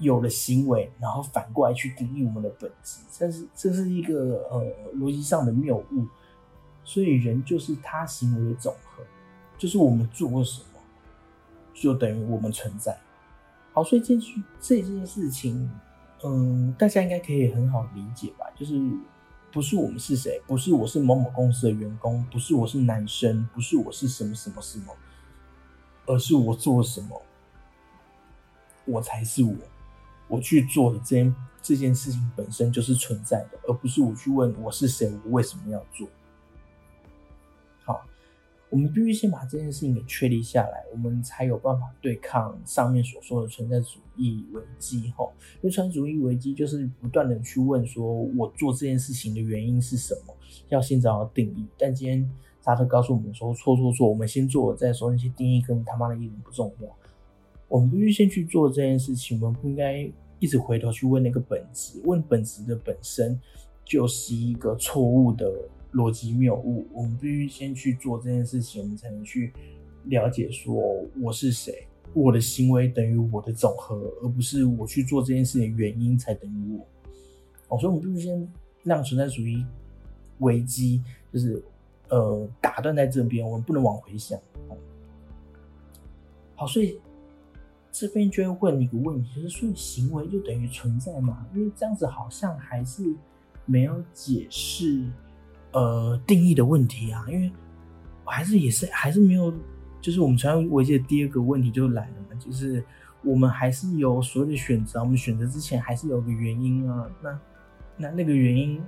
[0.00, 6.06] 有了行为，然后反过来去定义我们的本质，这是这是一个呃逻辑上的谬误。
[6.82, 9.04] 所以人就是他行为的总和，
[9.56, 10.80] 就是我们做过什么，
[11.72, 12.98] 就等于我们存在。
[13.72, 15.70] 好，所以这句这件事情，
[16.24, 18.46] 嗯，大家应该可以很好理解吧？
[18.56, 18.74] 就是。
[19.52, 24.94] 不是我们是谁，不是我是某某公司的员工，不是我是男生，不是我是什么什么什么，
[26.06, 27.20] 而是我做什么，
[28.84, 29.52] 我才是我，
[30.30, 36.08] 我去做的这件这件事情本身就是存在的，而不是我去问我是谁，我为什么要做。
[37.84, 38.00] 好
[38.70, 45.12] 我们必须先把这件事情给确立下来，我们才有办法对抗上面所说的存在主义危机。
[45.16, 48.04] 吼，因为存在主义危机就是不断的去问说，
[48.36, 50.32] 我做这件事情的原因是什么？
[50.68, 51.66] 要先找到定义。
[51.76, 52.30] 但今天
[52.62, 56.88] 沙特告诉我们说，错错错，我们先做，再说那些定义跟他妈的一点不重要。
[57.70, 60.06] 我们必须先去做这件事情，我们不应该
[60.38, 63.40] 一直回头去问那个本质，问本质的本身
[63.86, 65.50] 就是一个错误的。
[65.92, 69.52] 逻辑谬误，我们必须先去做这件事情，我们才能去
[70.04, 70.72] 了解说
[71.20, 76.86] 我是谁，我的行为等于我的总和，而不是我去做这件事情的原因才等于我。
[77.70, 78.48] 哦，所以我们必须先
[78.84, 79.66] 让存在主义
[80.38, 81.02] 危机
[81.32, 81.60] 就是
[82.08, 84.38] 呃打断在这边，我们不能往回想。
[86.54, 87.00] 好，所以
[87.92, 91.46] 这边就会问你一个问题，就是所以行为就等于存在吗？
[91.54, 93.14] 因为这样子好像还是
[93.66, 95.04] 没有解释。
[95.72, 97.48] 呃，定义的问题啊，因为
[98.24, 99.54] 还是也是还是没有，
[100.00, 102.84] 就是我们存在危机的第二个问题就来了嘛，就是
[103.22, 107.40] 我们还是有所有的选择，我们选择之前还是有个原因啊，那
[107.96, 108.82] 那那个原因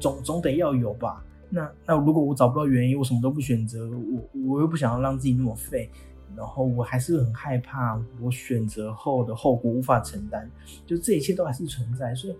[0.00, 1.22] 总总得要有吧？
[1.50, 5.90] 那那如果我找不到原因，我什么都不选择，我我又不想要让自己那么废，
[6.36, 10.48] 然后我还是很害怕我选择后的后果无法承担，
[10.86, 12.36] 就这一切都还是存在，所以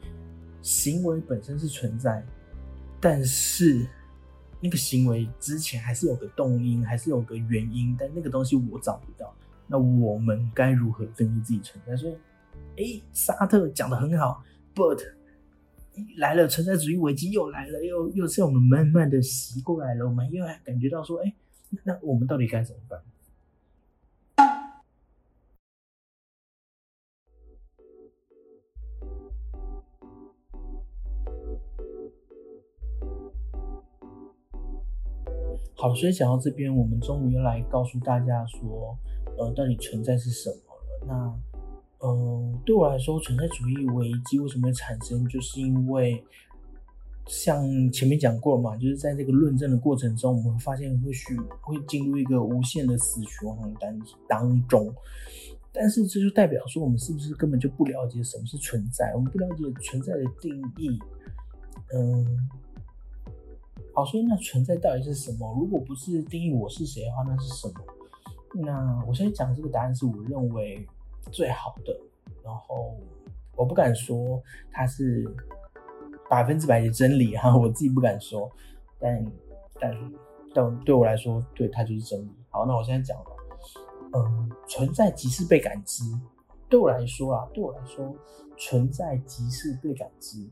[0.63, 2.25] 行为本身是存在。
[3.01, 3.87] 但是，
[4.61, 9.33] 那个行为之前还是有个动因，还是有个原因，但那个东西我找不到。
[9.67, 11.97] 那我们该如何定义自己存在？
[11.97, 12.15] 所以，
[12.77, 14.43] 哎，沙特讲的很好
[14.75, 15.01] ，but
[16.17, 21.33] 来了，存在主义危机又来了，又又是我们慢慢的习过来了，我们又感觉到说，哎，
[21.85, 23.01] 那我们到底该怎么办？
[35.81, 38.99] 好，所以讲到这边，我们终于来告诉大家说，
[39.39, 41.07] 呃，到底存在是什么了？
[41.07, 45.25] 那，呃，对我来说，存在主义危机为什么会产生？
[45.29, 46.21] 就是因为
[47.29, 47.63] 像
[47.93, 54.93] 前面讲过了嘛，就是在这个论证的过程中，我们会发现或许会进入一个无限的死循环当当中。
[55.73, 59.13] 但是这就代表说，我们是不是根本就不了解什么是存在？
[59.15, 60.99] 我们不了解存在的定义，
[61.95, 62.49] 嗯。
[63.99, 65.57] 好，所以那存在到底是什么？
[65.59, 67.75] 如果不是定义我是谁的话，那是什么？
[68.63, 70.87] 那我现在讲这个答案是我认为
[71.33, 71.93] 最好的，
[72.45, 72.97] 然后
[73.57, 75.29] 我不敢说它是
[76.31, 78.49] 百分之百的真理哈，我自己不敢说，
[79.01, 79.33] 但
[79.81, 79.93] 但
[80.55, 82.31] 但对我来说，对它就是真理。
[82.51, 83.27] 好，那我现在讲了，
[84.13, 86.05] 嗯，存在即是被感知。
[86.69, 88.15] 对我来说啊，对我来说，
[88.57, 90.49] 存在即是被感知。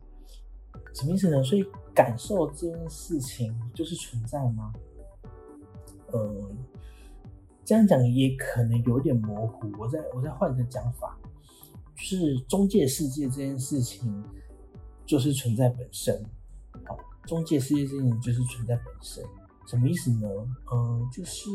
[0.96, 1.42] 什么意思呢？
[1.42, 1.62] 所以
[1.94, 4.72] 感受这件事情就是存在吗？
[6.14, 6.56] 嗯，
[7.66, 9.70] 这样讲也可能有点模糊。
[9.78, 11.18] 我再我再换个讲法，
[11.94, 14.24] 是中介世界这件事情
[15.04, 16.24] 就是存在本身。
[16.86, 19.22] 好，中介世界这件事情就是存在本身。
[19.66, 20.26] 什么意思呢？
[20.72, 21.50] 嗯，就是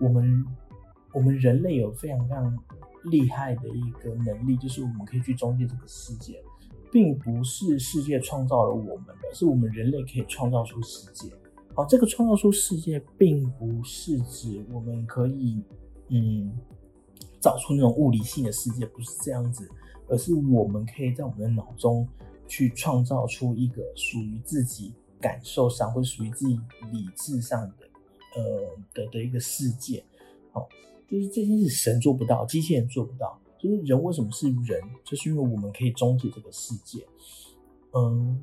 [0.00, 0.44] 我们
[1.12, 2.58] 我们人类有非常非常
[3.04, 6.42] 厉害的一个能力，就是我们可以去中介这个世界。
[6.92, 11.32] 并不是世界创造了我们的，是我们人类可以创造出世界。
[11.74, 15.62] 好，这个创造出世界，并不是指我们可以，
[16.08, 16.52] 嗯，
[17.40, 19.66] 造出那种物理性的世界，不是这样子，
[20.06, 22.06] 而是我们可以在我们的脑中
[22.46, 26.60] 去创造出一个属于自己感受上，或属于自己
[26.92, 27.76] 理智上的，
[28.36, 28.42] 呃
[28.92, 30.04] 的的一个世界。
[30.52, 30.68] 好，
[31.08, 33.40] 就是这件事神做不到，机器人做不到。
[33.62, 37.06] 就是人为什么是人，就是因为我们可以终结这个世界。
[37.92, 38.42] 嗯。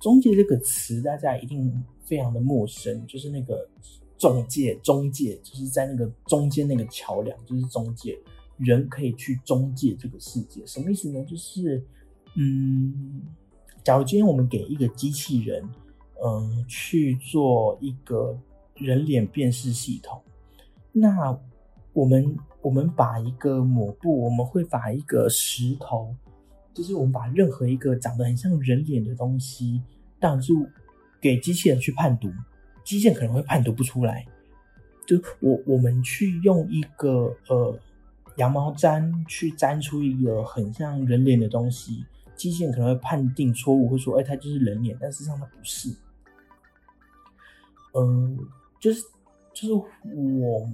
[0.00, 3.68] 中介这个词，大家一定非常的陌生，就是那个
[4.16, 8.16] 中介，中介就是在那个中间那个桥梁，就是中介，
[8.58, 11.22] 人可以去中介这个世界，什么意思呢？
[11.24, 11.84] 就是，
[12.36, 13.22] 嗯，
[13.82, 15.68] 假如今天我们给一个机器人，
[16.24, 18.38] 嗯，去做一个
[18.80, 20.22] 人脸辨识系统，
[20.92, 21.38] 那
[21.92, 26.14] 我们我们把一个抹布，我们会把一个石头。
[26.74, 29.82] 就是我们把任何一个长得很像人脸的东西，
[30.20, 30.52] 当是
[31.20, 32.30] 给机器人去判读，
[32.84, 34.24] 机器人可能会判读不出来。
[35.04, 37.76] 就我我们去用一个呃
[38.36, 42.04] 羊毛毡去粘出一个很像人脸的东西，
[42.36, 45.88] 机器人可能会判定错误，会说：“哎，它就是人脸。”但事实上它不是。
[47.94, 48.38] 嗯，
[48.80, 49.02] 就是
[49.52, 50.68] 就是我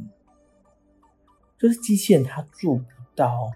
[1.59, 3.51] 就是机器人，它做不到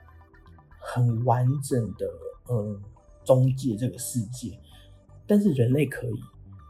[0.81, 2.07] 很完整的。
[2.51, 2.81] 呃，
[3.27, 4.59] 中介这个世界，
[5.27, 6.15] 但是人类可以，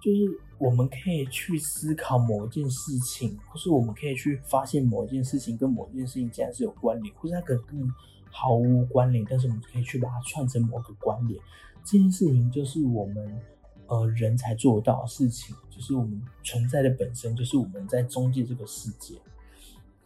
[0.03, 7.89] 就是我们可以去思考某一件事情，或是我们可以去发现某一件事情跟某一件事情竟然是有关联，或者它可能
[8.29, 11.41] 毫无关联，但是我们可以去把它串成某个关联。
[11.85, 13.41] 这件事情就是我们
[13.89, 19.17] 呃人才做得到的事情，就是我们存在的本身，就是我们在中介这个世界，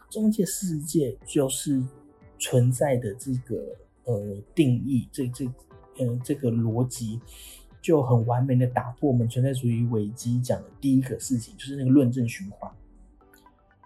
[0.09, 1.81] 中介世界就是
[2.39, 3.63] 存在的这个。
[4.05, 5.45] 呃，定义这这，
[5.97, 7.21] 嗯，这个逻辑
[7.81, 12.69] 就很完美的打破我们存在主义危机讲的第一个事情，就是那个论证循环。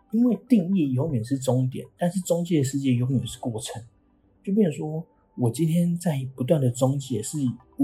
[0.10, 3.80] 因为定义永远是终点，但是中介世界永远是过程。
[4.44, 5.06] 就变成说
[5.38, 7.38] 我今天在不断的中介是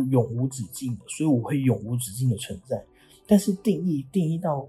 [0.10, 2.84] 永无止境的，所以我会永无止境的存在。
[3.28, 4.68] 但是定义定义到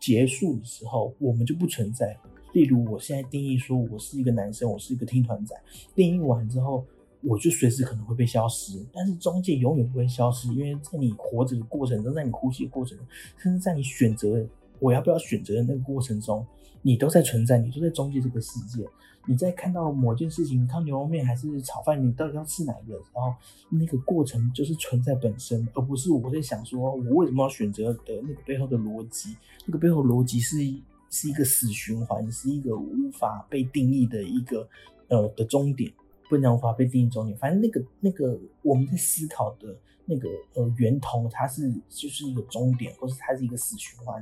[0.00, 2.16] 结束的时候，我们就不存在。
[2.52, 5.54] 例如，我现在定义说我是一个男生，我是一个听团仔，
[5.94, 6.84] 定义完之后。
[7.22, 13.04] 我就随时可能会被消失，但是中介永远不会消失，因为在你活着的过程中，在你呼吸的过程中，
[13.38, 14.46] 甚至在你选择
[14.78, 16.46] 我要不要选择的那个过程中，
[16.82, 18.86] 你都在存在，你都在中介这个世界。
[19.26, 22.94] 你在看到某件事情，看牛肉面还是炒饭，你到底要吃哪一个？
[23.12, 23.34] 然后
[23.68, 29.36] 那个过程就是存在本身，而不是我在想说我为什么要选择的那个背后的逻辑。
[29.66, 30.56] 那个背后逻辑是
[31.10, 34.68] 是一个死循环，是一个无法被定义的一个
[35.08, 35.92] 呃的终点。
[36.28, 39.72] 不能无法被定义终点，反正那个那个我们在思考的
[40.04, 44.20] 那个呃源头，它是就是一个终点，或是它是一个死循环。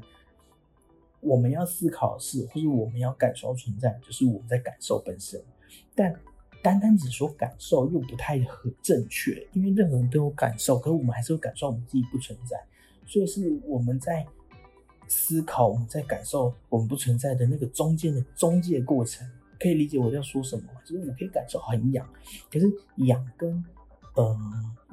[1.24, 5.42] 我们要思考的是，或者我们要感受存在，就是我们在感受本身。
[5.94, 6.14] 但
[6.62, 12.56] 单单只说感受又不太很正确，因为任何人都有感受，可是我们还是会感受我们自己不存在。
[13.06, 14.26] 所以是我们在
[15.08, 19.28] 思考，我们在感受我们不存在的那个中间的中介过程。
[19.60, 20.80] 可以理解我要说什么吗？
[20.84, 22.06] 就是我可以感受很痒，
[22.50, 23.64] 可是痒跟
[24.16, 24.36] 嗯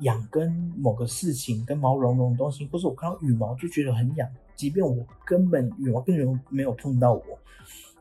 [0.01, 4.29] 痒跟某个事情跟毛茸茸的东西，或是我看到羽毛就觉得很痒，
[4.61, 7.23] 即便我根本羽毛根本没有碰到我，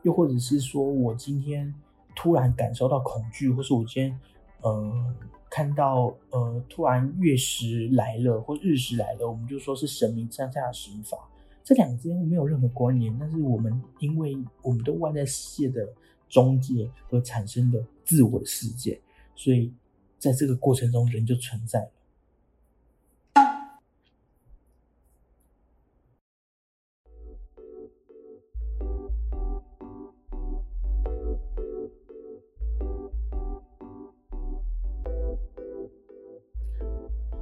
[0.03, 1.73] 又或者是说我今天
[2.15, 4.19] 突然感受到恐惧，或是我今天
[4.61, 5.15] 呃
[5.49, 11.17] 看到呃突然月食来了或日食来了，我们就说是神明降下的刑罚，
[11.63, 15.89] 这两个之间没有任何关联，但是我们因为我们都外在世界的。
[16.31, 18.97] 中介而产生的自我的世界，
[19.35, 19.69] 所以
[20.17, 21.91] 在这个过程中，人就存在了。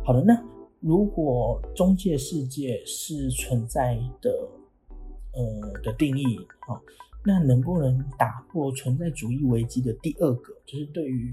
[0.10, 0.44] 好的，那
[0.80, 4.32] 如果中介世界是存在的，
[5.34, 6.82] 呃的定义啊。
[7.24, 11.32] 那能不能打破存在主义危机的第二个，就是对于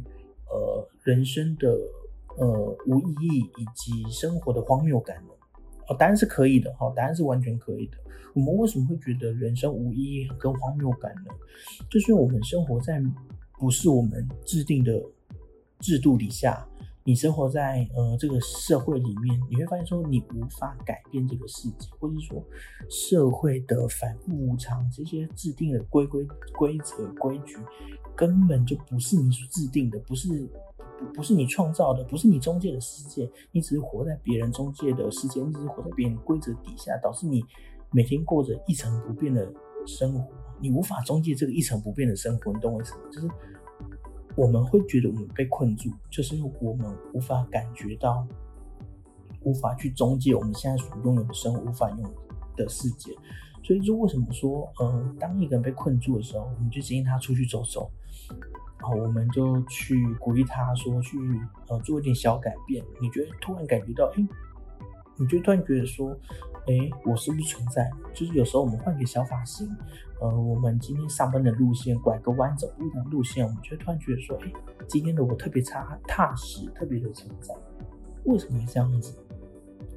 [0.51, 1.75] 呃人生的
[2.37, 5.31] 呃无意义以及生活的荒谬感呢？
[5.89, 7.97] 哦，答案是可以的，哈，答案是完全可以的。
[8.35, 11.33] 我们为什么会觉得人生无意义跟荒谬感呢？
[11.89, 13.03] 就是我们生活在
[13.59, 15.03] 不是我们制定的
[15.79, 16.69] 制度底下。
[17.07, 22.45] 你生活在呃这个社会里面，你会发现说你无法改变这个世界，或者说
[22.91, 26.27] 社会的反复无常，这些制定的规规
[26.59, 27.57] 规则规矩
[28.17, 30.51] 根本就不是你所制定的，不是
[30.99, 37.41] 不不是你创造的，不是你中介的世界，你只是活在别人中介的世界，你只是活在别人规则底下，导致你
[37.93, 39.49] 每天过着一成不变的
[39.87, 40.29] 生活，
[40.61, 42.53] 你无法中介这个一成不变的生活。
[42.53, 43.03] 你懂我意思吗？
[43.13, 43.29] 就是
[44.37, 48.27] 我们会觉得我们被困住，就是因为我们无法感觉到，
[49.43, 52.15] 无法去中介我们现在所拥有的生活，无法用
[52.55, 53.13] 的世界。
[53.65, 57.91] 所以，就为什么说，呃，当一个人被困住的时候，我们就建议他出去走走，
[58.79, 61.19] 然后我们就去鼓励他说，去
[61.69, 62.85] 呃做一点小改变。
[63.01, 64.25] 你觉得突然感觉到，哎，
[65.17, 66.11] 你就突然觉得说，
[66.67, 67.91] 哎，我是不是存在？
[68.15, 69.69] 就是有时候我们换个小发型，
[70.21, 74.53] 呃，我们今天上班的路线拐个弯走路的路线，我们就突然觉得说，哎，
[74.89, 77.55] 今天的我特别踏踏实，特别的存在。
[78.25, 79.15] 为什么会这样子？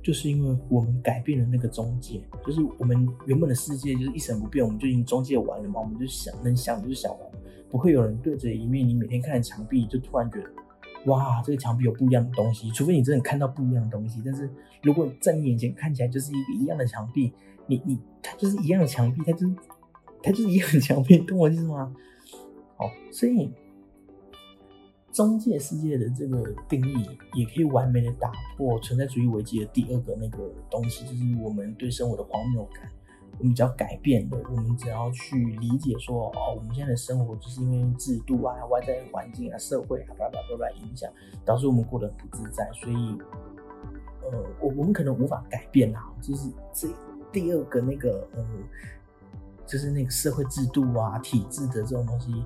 [0.01, 7.21] 就是因为我们改变了那个中介，就是我们原本的世界就是一成不变，我们就已经中介完了嘛，我们就想能想就想完，
[7.69, 10.49] 不会有人对着一面你每天看的墙壁就突然觉得，
[11.11, 14.21] 哇，这个墙壁有不一样的东西，除非你真的看到不一样的东西。
[14.23, 14.49] 但是
[14.81, 17.33] 如果在你眼前看起来就是一个一样的墙壁，
[17.67, 19.55] 你你它就是一样的墙壁，它就是
[20.21, 21.93] 它就是一样的墙壁，懂我意思吗？
[22.77, 23.51] 好，所以。
[25.11, 27.03] 中介世界的这个定义，
[27.33, 32.87] 也可以完美的打破存在主义危机的第二个那个东西，就是我们对生活的荒谬感。
[33.39, 41.11] 我们只要改变的，我们只要去理解说，哦，我们现在的生活就是因为制度啊、外在环境啊、社会啊，叭叭叭叭影响，
[41.43, 42.69] 导致我们过得不自在。
[42.73, 43.17] 所以，
[44.31, 46.87] 呃，我我们可能无法改变啊，就是这
[47.31, 48.45] 第二个那个，呃，
[49.69, 52.43] 就是那个社会制度啊、体制的这种东西。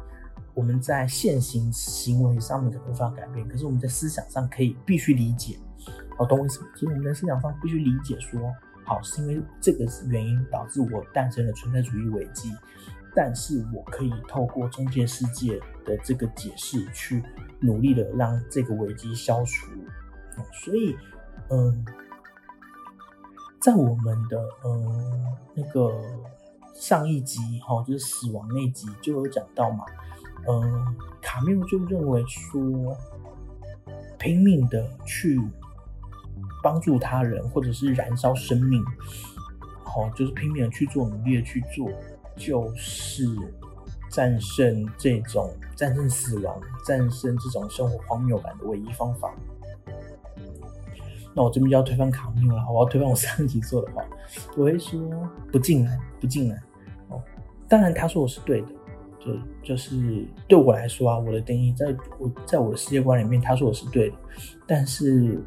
[0.54, 5.58] 我们在现行行为上面可能无法改变，可是我们在思想上可以必须理解。
[6.16, 6.68] 好，懂我意思吗？
[6.76, 8.40] 其实我们在思想上必须理解，说
[8.86, 12.52] 好是因为这个原因导致我诞生了存在主义危机，
[13.16, 17.24] 但是我可以透过中介世界的这个解释，去
[17.60, 19.72] 努力的让这个危机消除。
[20.52, 20.96] 所以，
[21.50, 21.84] 嗯，
[23.60, 26.00] 在我们的呃那个
[26.74, 29.86] 上一集哈，就是死亡那集就有讲到嘛。
[30.48, 32.62] 嗯，卡缪就认为说，
[34.20, 35.42] 拼命的去
[36.62, 38.84] 帮助他人，或者是燃烧生命，
[39.84, 41.90] 好，就是拼命的去做，努力的去做，
[42.36, 43.26] 就是
[44.10, 49.34] 战胜这种战胜死亡、战胜这种生活荒谬感的唯一方法。
[51.34, 54.04] 那我这边就要推翻卡缪了，我要推翻我上一集说的话，
[54.56, 55.00] 我会说
[55.52, 56.56] 不进来，不进来。
[57.10, 57.22] 哦，
[57.68, 58.68] 当然他说我是对的。
[59.24, 59.32] 就
[59.64, 64.16] 就是对我来说啊，我的定义在我在我的世界观里面，他说我是对的，
[64.68, 65.42] 但是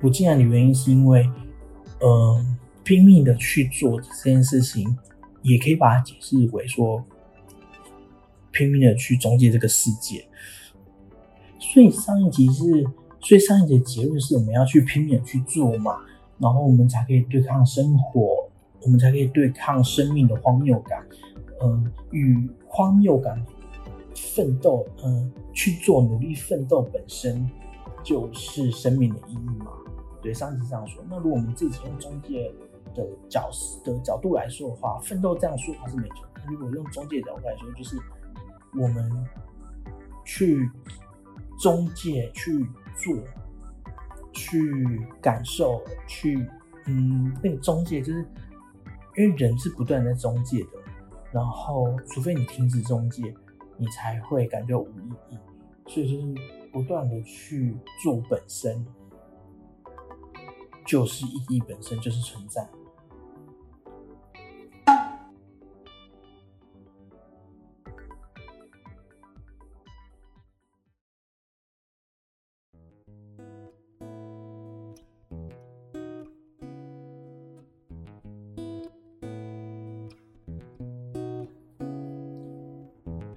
[0.00, 1.24] 不进来的原因是因为，
[2.00, 4.98] 嗯，拼命的去做这件事情，
[5.42, 7.04] 也可以把它解释为说，
[8.50, 10.26] 拼命的去终结这个世界。
[11.60, 12.84] 所以上一集是，
[13.22, 15.96] 所以上一节结论是我们要去拼命去做嘛，
[16.38, 18.48] 然后我们才可以对抗生活，
[18.82, 21.04] 我们才可以对抗生命的荒谬感。
[21.62, 23.40] 嗯，与荒谬感
[24.16, 27.48] 奋斗，嗯，去做努力奋斗本身
[28.02, 29.68] 就是生命的意义嘛？
[30.20, 31.00] 对，上集这样说。
[31.08, 32.52] 那如果我们自己用中介
[32.94, 33.48] 的角
[33.84, 36.26] 的角度来说的话，奋斗这样说法是没错。
[36.48, 37.96] 如果用中介角度来说，就是
[38.74, 39.26] 我们
[40.24, 40.68] 去
[41.60, 42.66] 中介去
[42.96, 43.16] 做，
[44.32, 46.46] 去感受，去
[46.86, 48.26] 嗯，那个中介就是
[49.16, 50.70] 因为人是不断在中介的。
[51.30, 53.34] 然后，除非你停止中介，
[53.78, 55.38] 你才会感觉无意义。
[55.86, 56.34] 所以，就是
[56.70, 58.86] 不断的去做本身，
[60.86, 62.68] 就是意义本身，就是存在。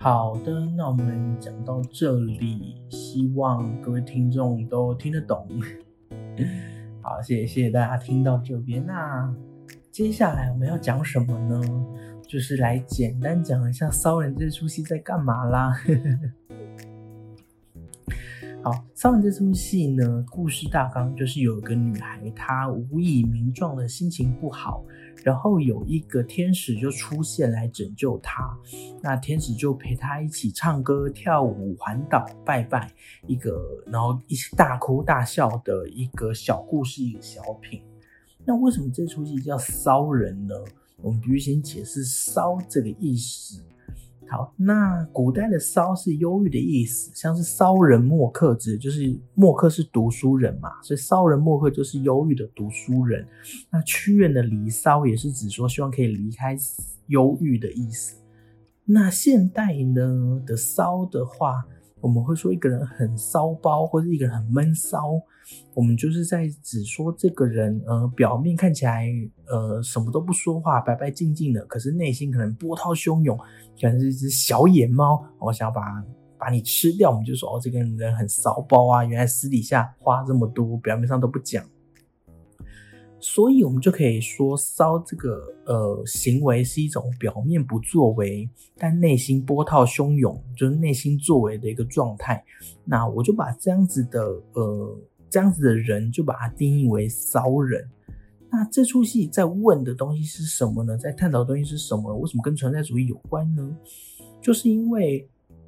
[0.05, 5.47] 好的，那我们讲到这里，希望各位听众都听得懂。
[7.01, 8.85] 好，谢谢谢谢大家听到这边。
[8.85, 9.33] 那
[9.89, 11.59] 接下来我们要讲什么呢？
[12.27, 15.73] 就是来简单讲一下《骚人》这出戏在干嘛啦。
[18.65, 24.83] 好，《骚人》这出戏呢，故事大纲就是有一个女孩，她无以名状的心情不好。
[25.23, 28.57] 然后有一个天使就出现来拯救她，
[29.03, 32.91] 那天使就陪她一起唱歌、跳舞、环岛、拜拜，
[33.27, 33.55] 一个
[33.85, 37.83] 然后一起大哭大笑的一个小故事，一个小品。
[38.43, 40.55] 那为什么这出戏叫骚人呢？
[41.03, 43.61] 我们必须先解释“骚”这个意思。
[44.29, 53.27] 好，那古代的骚是忧郁的意思，像是骚人墨客指就是墨客是读书人嘛，所以骚人墨客就是忧郁的读书人。
[53.71, 56.57] 那屈原的《离骚》也是指说希望可以离开
[57.07, 58.17] 忧郁的意思。
[58.85, 61.65] 那现代呢的骚的话。
[62.01, 65.13] 我们会说一个人很骚包，或者一个人很闷骚，
[65.75, 69.07] 我们就是在指说这个人，呃，表面看起来，
[69.47, 75.81] 呃，什么都不说话，白白净净的，可是内心可能波涛汹涌，可能是一只小野猫，我想要把
[76.37, 81.63] 把你吃掉，我们就说哦，这个人很骚包啊，原来私底下话这么多，表面上都不讲。
[83.19, 88.47] 所以，我们就可以说，骚这个呃行为是一种表面不作为，
[88.77, 92.43] 但内心波涛汹涌，就是内心作为的一个状态。
[92.83, 94.21] 那我就把这样子的
[94.53, 94.95] 呃
[95.29, 97.87] 这样子的人，就把它定义为骚人。
[98.51, 100.97] 那这出戏在问的东西是什么呢？
[100.97, 102.15] 在探讨的东西是什么？
[102.15, 103.77] 为什么跟存在主义有关呢？
[104.41, 105.27] 就是因为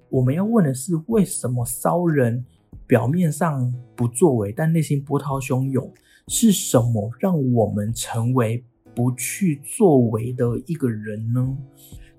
[0.10, 2.46] 我们要问的是，为什么骚人
[2.86, 5.92] 表面上不作为，但内心波涛汹涌？
[6.30, 11.58] 是什么让我们成为不去作为的一个人呢？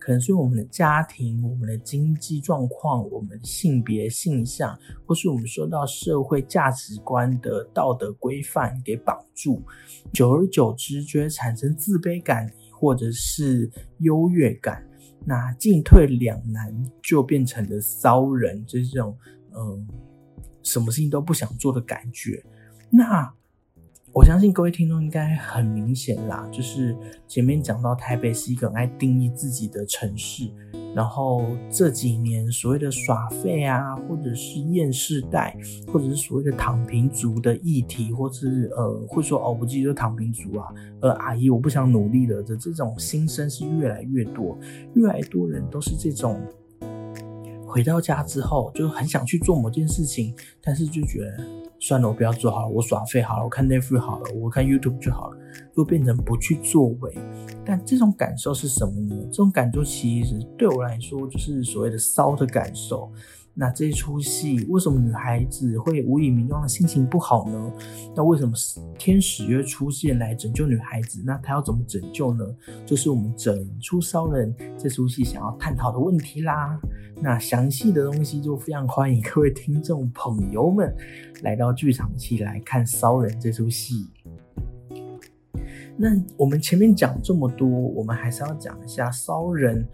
[0.08, 9.62] 可能是我们的家庭、我们的经济状况、我们性别性向，或是我们受到社会价值观的道德规范给绑住，
[10.10, 14.82] 久而久之就会产生自卑感，或者是优越感。
[15.26, 19.14] 那进退两难，就变成了骚人，就是这种
[19.54, 19.86] 嗯，
[20.62, 22.42] 什么事情都不想做的感觉。
[22.88, 23.30] 那。
[24.18, 26.92] 我相信各位听众应该很明显啦，就是
[27.28, 30.50] 前面讲到台北是一个很爱定义自己的城市，
[30.92, 35.56] 然后这几年所谓的耍废啊，或者是厌世代，
[35.86, 40.66] 或者是所谓的躺平族的议题，或是呃会说哦，我自己就躺平族啊，
[41.00, 44.58] 呃阿姨我不想努力了的这种心声是越来越多，
[44.94, 46.40] 越来越多人都是这种
[47.64, 51.57] 回到家之后就很想去做某件事情，但是就觉得。
[51.80, 55.36] 算了，我不要做好了，我耍废好了，我看 Netflix 好了，我看 YouTube 就好了，
[55.74, 57.14] 就变成不去作为。
[57.64, 59.16] 但这种感受是什么呢？
[59.30, 63.10] 这种感受其实对我来说就是所谓的骚的感受。
[63.60, 67.72] 那这出戏为什么女孩子会无以名状的心情不好呢？
[68.14, 68.54] 那为什么
[68.96, 71.20] 天使又出现来拯救女孩子？
[71.26, 72.44] 那她要怎么拯救呢？
[72.86, 76.80] 就是我们整出骚人这出戏想要探讨的问题啦。
[77.20, 80.94] 那详细的东西就非常欢迎各位听众朋友们
[81.42, 84.08] 来到剧场期来看骚人这出戏。
[85.96, 89.84] 那我们前面讲这么多，我们还是要讲一下骚人。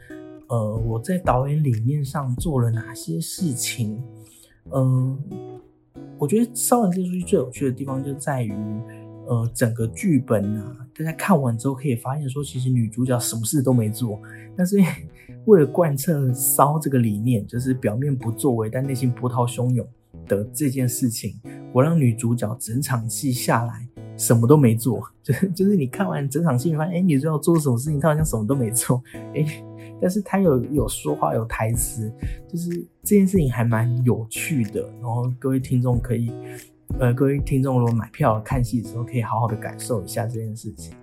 [0.49, 4.03] 呃，我在导演理念上做了哪些事情？
[4.73, 5.19] 嗯，
[6.19, 8.53] 我觉得《烧人》这出戏最有趣的地方就在于，
[9.27, 14.21] 呃，整个剧本啊，大家看完之后可以发现，说其实女主角什么事都没做，
[14.57, 14.79] 但是
[15.47, 19.87] 为了贯彻烧这个理念，就是表面不作为，但内心波涛汹涌
[20.27, 21.41] 的这件事情，
[21.73, 29.03] 我让女主角整场戏下来什么都没做， 就是就是你看完整场戏，你发现，哎，女主角做什么事情，她好像什么都没做，
[29.35, 29.64] 哎。
[30.01, 32.13] 但是他有有说话有台词，
[32.49, 32.71] 就是
[33.03, 34.83] 这件事情还蛮有趣的。
[35.01, 36.31] 然后各位听众可以，
[36.99, 40.95] 呃，各位听众如果买票看戏的时候，可以好好的感受一下这件事情。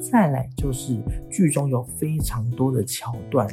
[0.00, 0.96] 再来就是
[1.30, 3.48] 剧中有非常多的桥段，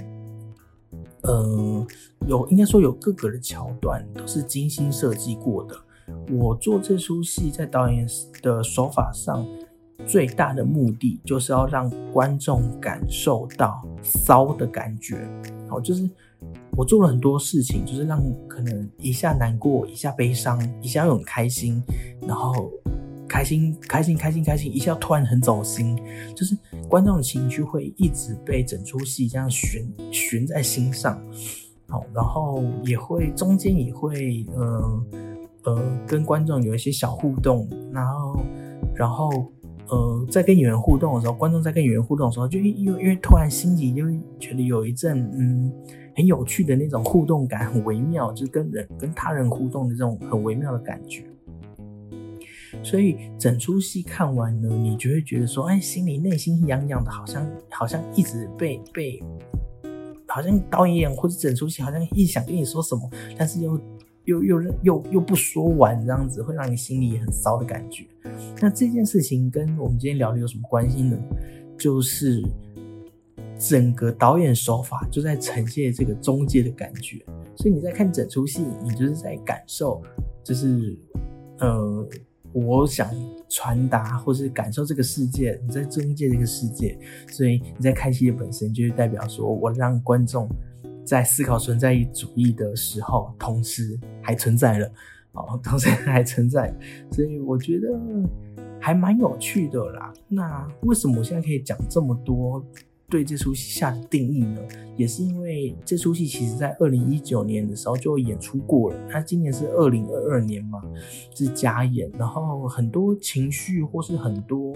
[1.22, 1.86] 嗯，
[2.28, 5.76] 有应该说有各个的桥段都是精心设计过的。
[6.32, 8.08] 我做这出戏在导演
[8.42, 9.46] 的手法上。
[10.06, 15.18] 最大的目的就是要让观众感受到骚的感觉，
[15.68, 16.10] 好，就是
[16.76, 21.82] 我做了很多事情，就是让可能一下难过，一下悲伤，一下又很开心，
[22.22, 22.70] 然后
[23.28, 25.98] 开心开心开心开心，一下突然很走心，
[26.36, 26.56] 就是
[26.90, 31.22] 观众的情绪会一直被整出戏这样悬悬在心上，
[31.88, 35.04] 好，然后也会中间也会呃
[35.64, 38.40] 呃跟观众有一些小互动，然后
[38.94, 39.52] 然后。
[39.94, 44.04] 呃，在跟演员互动的时候，观众在跟演员互动的时候，就因因为突然心里就
[44.40, 45.72] 觉得有一阵嗯
[46.16, 51.24] 很有趣的那种互动感，很微妙，就跟人跟他人互动的这种很微妙的感觉。
[52.82, 59.22] 所以整出戏看完呢，你就会觉得说，哎，心里内心痒痒的，好像好像一直被被，
[60.28, 63.80] 好像导演或者整出戏好像一想跟你说什么，但是又。
[64.26, 68.06] 又又又又不说完，这样子会让你心里很骚的感觉。
[68.62, 71.18] 那这件事情跟我们今天聊的有什么关系呢？
[71.78, 72.42] 就是
[73.58, 77.24] 整个导演手法就在呈现这个中介的感觉。
[77.56, 80.02] 所以你在看整出戏，你就是在感受，
[80.44, 80.98] 就是
[81.60, 82.08] 呃，
[82.54, 83.10] 我想
[83.50, 86.98] 传达或是感受这个世界，你在中介这个世界。
[87.28, 90.48] 所以你在看戏的本身，就是代表说我让观众。
[91.06, 94.92] 在思考存在主义的时候，同时还存在了，
[95.34, 96.74] 哦， 同时还存在，
[97.12, 97.88] 所以我觉得
[98.80, 100.14] 还蛮有趣的啦。
[100.28, 102.66] 那为什么我现在可以讲这么多
[103.10, 104.62] 对这出戏下的定义呢？
[104.96, 110.82] 也是因为这出戏其实在二零一九年的时候就演出过了，那今年是二零二二年嘛，
[111.36, 114.74] 是加演，然后很多情绪或是很多，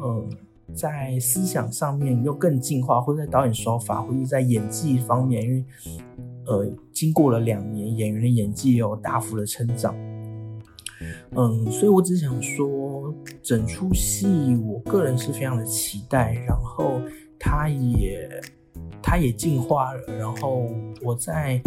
[0.00, 0.28] 呃。
[0.74, 5.64] 在思想上面又更进化，或者在导演手法，或者在演技方面，因为
[6.46, 9.94] 呃，经过了两年，演员的演技也有大幅的成长。
[11.34, 17.00] 嗯，所以我只想说，整出戏我个人是非常的期待，然后
[17.38, 18.40] 它也
[19.02, 20.66] 它也进化了，然后
[21.02, 21.60] 我在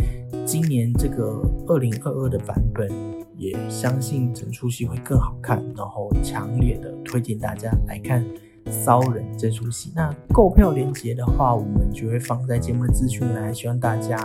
[0.46, 2.90] 今年这个二零二二的版本，
[3.38, 8.26] 也相信整出戏会更好看，然后强烈的推荐大家来看。
[8.70, 14.18] 骚人这出戏，那购票链接的话，我们就会放在节目的资讯栏，希望大家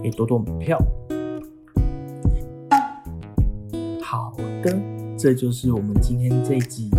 [0.00, 0.78] 可以多多买票。
[4.02, 4.74] 好的，
[5.16, 6.90] 这就是我们今天这一集，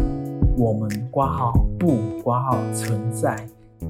[0.58, 3.36] 我们挂号不挂号存在，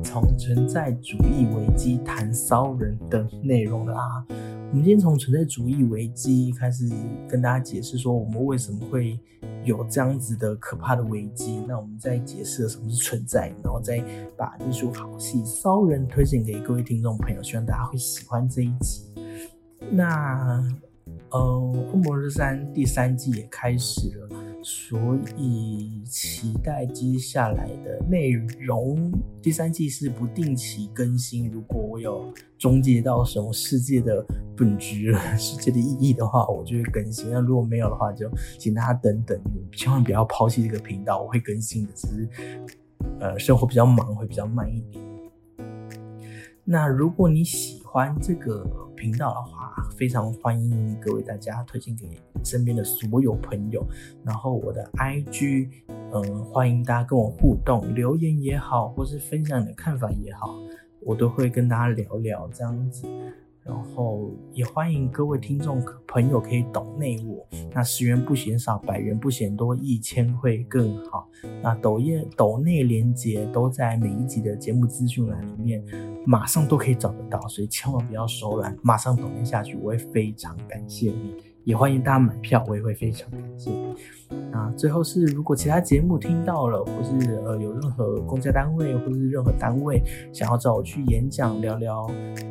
[0.04, 4.26] 从存在主义危机谈骚人的内容啦。
[4.30, 6.88] 我们今天从存在主义危机开始
[7.28, 9.20] 跟大家解释说，我们为什么会
[9.64, 11.64] 有这样子的可怕的危机。
[11.68, 14.04] 那我们再解释什么是存在，然后再
[14.38, 19.06] 把这出好戏《骚人》推荐给各位听众朋友，希望大家会喜欢这一集。
[19.92, 20.64] 那，
[21.32, 24.30] 呃，《恶魔之三》第三季也开始了。
[24.62, 29.12] 所以期待接下来的内容。
[29.42, 34.26] 第三季是不定期更新，如果我有终结到什么世界的
[34.58, 37.32] 本质、世界的意义的话，我就会更新。
[37.32, 39.40] 那如果没有的话，就请大家等等，
[39.72, 41.94] 千万不要抛弃这个频道，我会更新的。
[41.94, 42.30] 只是
[43.20, 45.04] 呃，生活比较忙，会比较慢一点。
[46.66, 48.64] 那如果你喜欢这个
[48.96, 52.08] 频道的话，非常欢迎各位大家推荐给
[52.44, 53.84] 身边的所有朋友。
[54.24, 55.70] 然后我的 IG，
[56.14, 60.56] 嗯，欢迎大家跟我互动，留言也好，或是分享你的看法也好，
[61.02, 63.08] 我都会跟大家聊聊这样子。
[63.70, 71.30] 然后也欢迎各位听众朋友可以抖内我，那十元不嫌少，百元不嫌多，一千会更好。
[71.62, 75.84] 那抖页抖内连接都在每一集的节目资讯栏里面，
[76.26, 81.36] 马上都可以找得到，所以千万不要手软，马上抖内下去，我会非常感谢你。
[81.64, 83.72] 也欢迎大家买票，我也会非常感谢。
[84.52, 90.02] 那最后是，如果其他节目听到了，或是呃有任何公家单位或者是任何单位
[90.32, 92.06] 想要找我去演讲聊聊，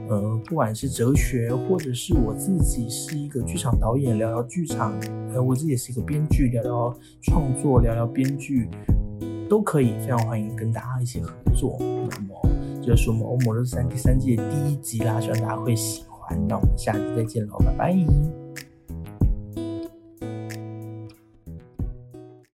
[0.08, 4.92] 呃，不管是哲学，或者是我自己是一个剧场导演聊聊剧场，
[5.32, 8.68] 呃，我自己也是一个编剧聊聊创作聊聊编剧，
[9.48, 11.76] 都可以，非常欢迎跟大家一起合作。
[11.80, 12.34] 那么
[12.82, 16.38] 就是我们《欧魔六三》第三季的第一集啦，希望大家会喜欢。
[16.48, 18.47] 那我们下期再见喽，拜拜。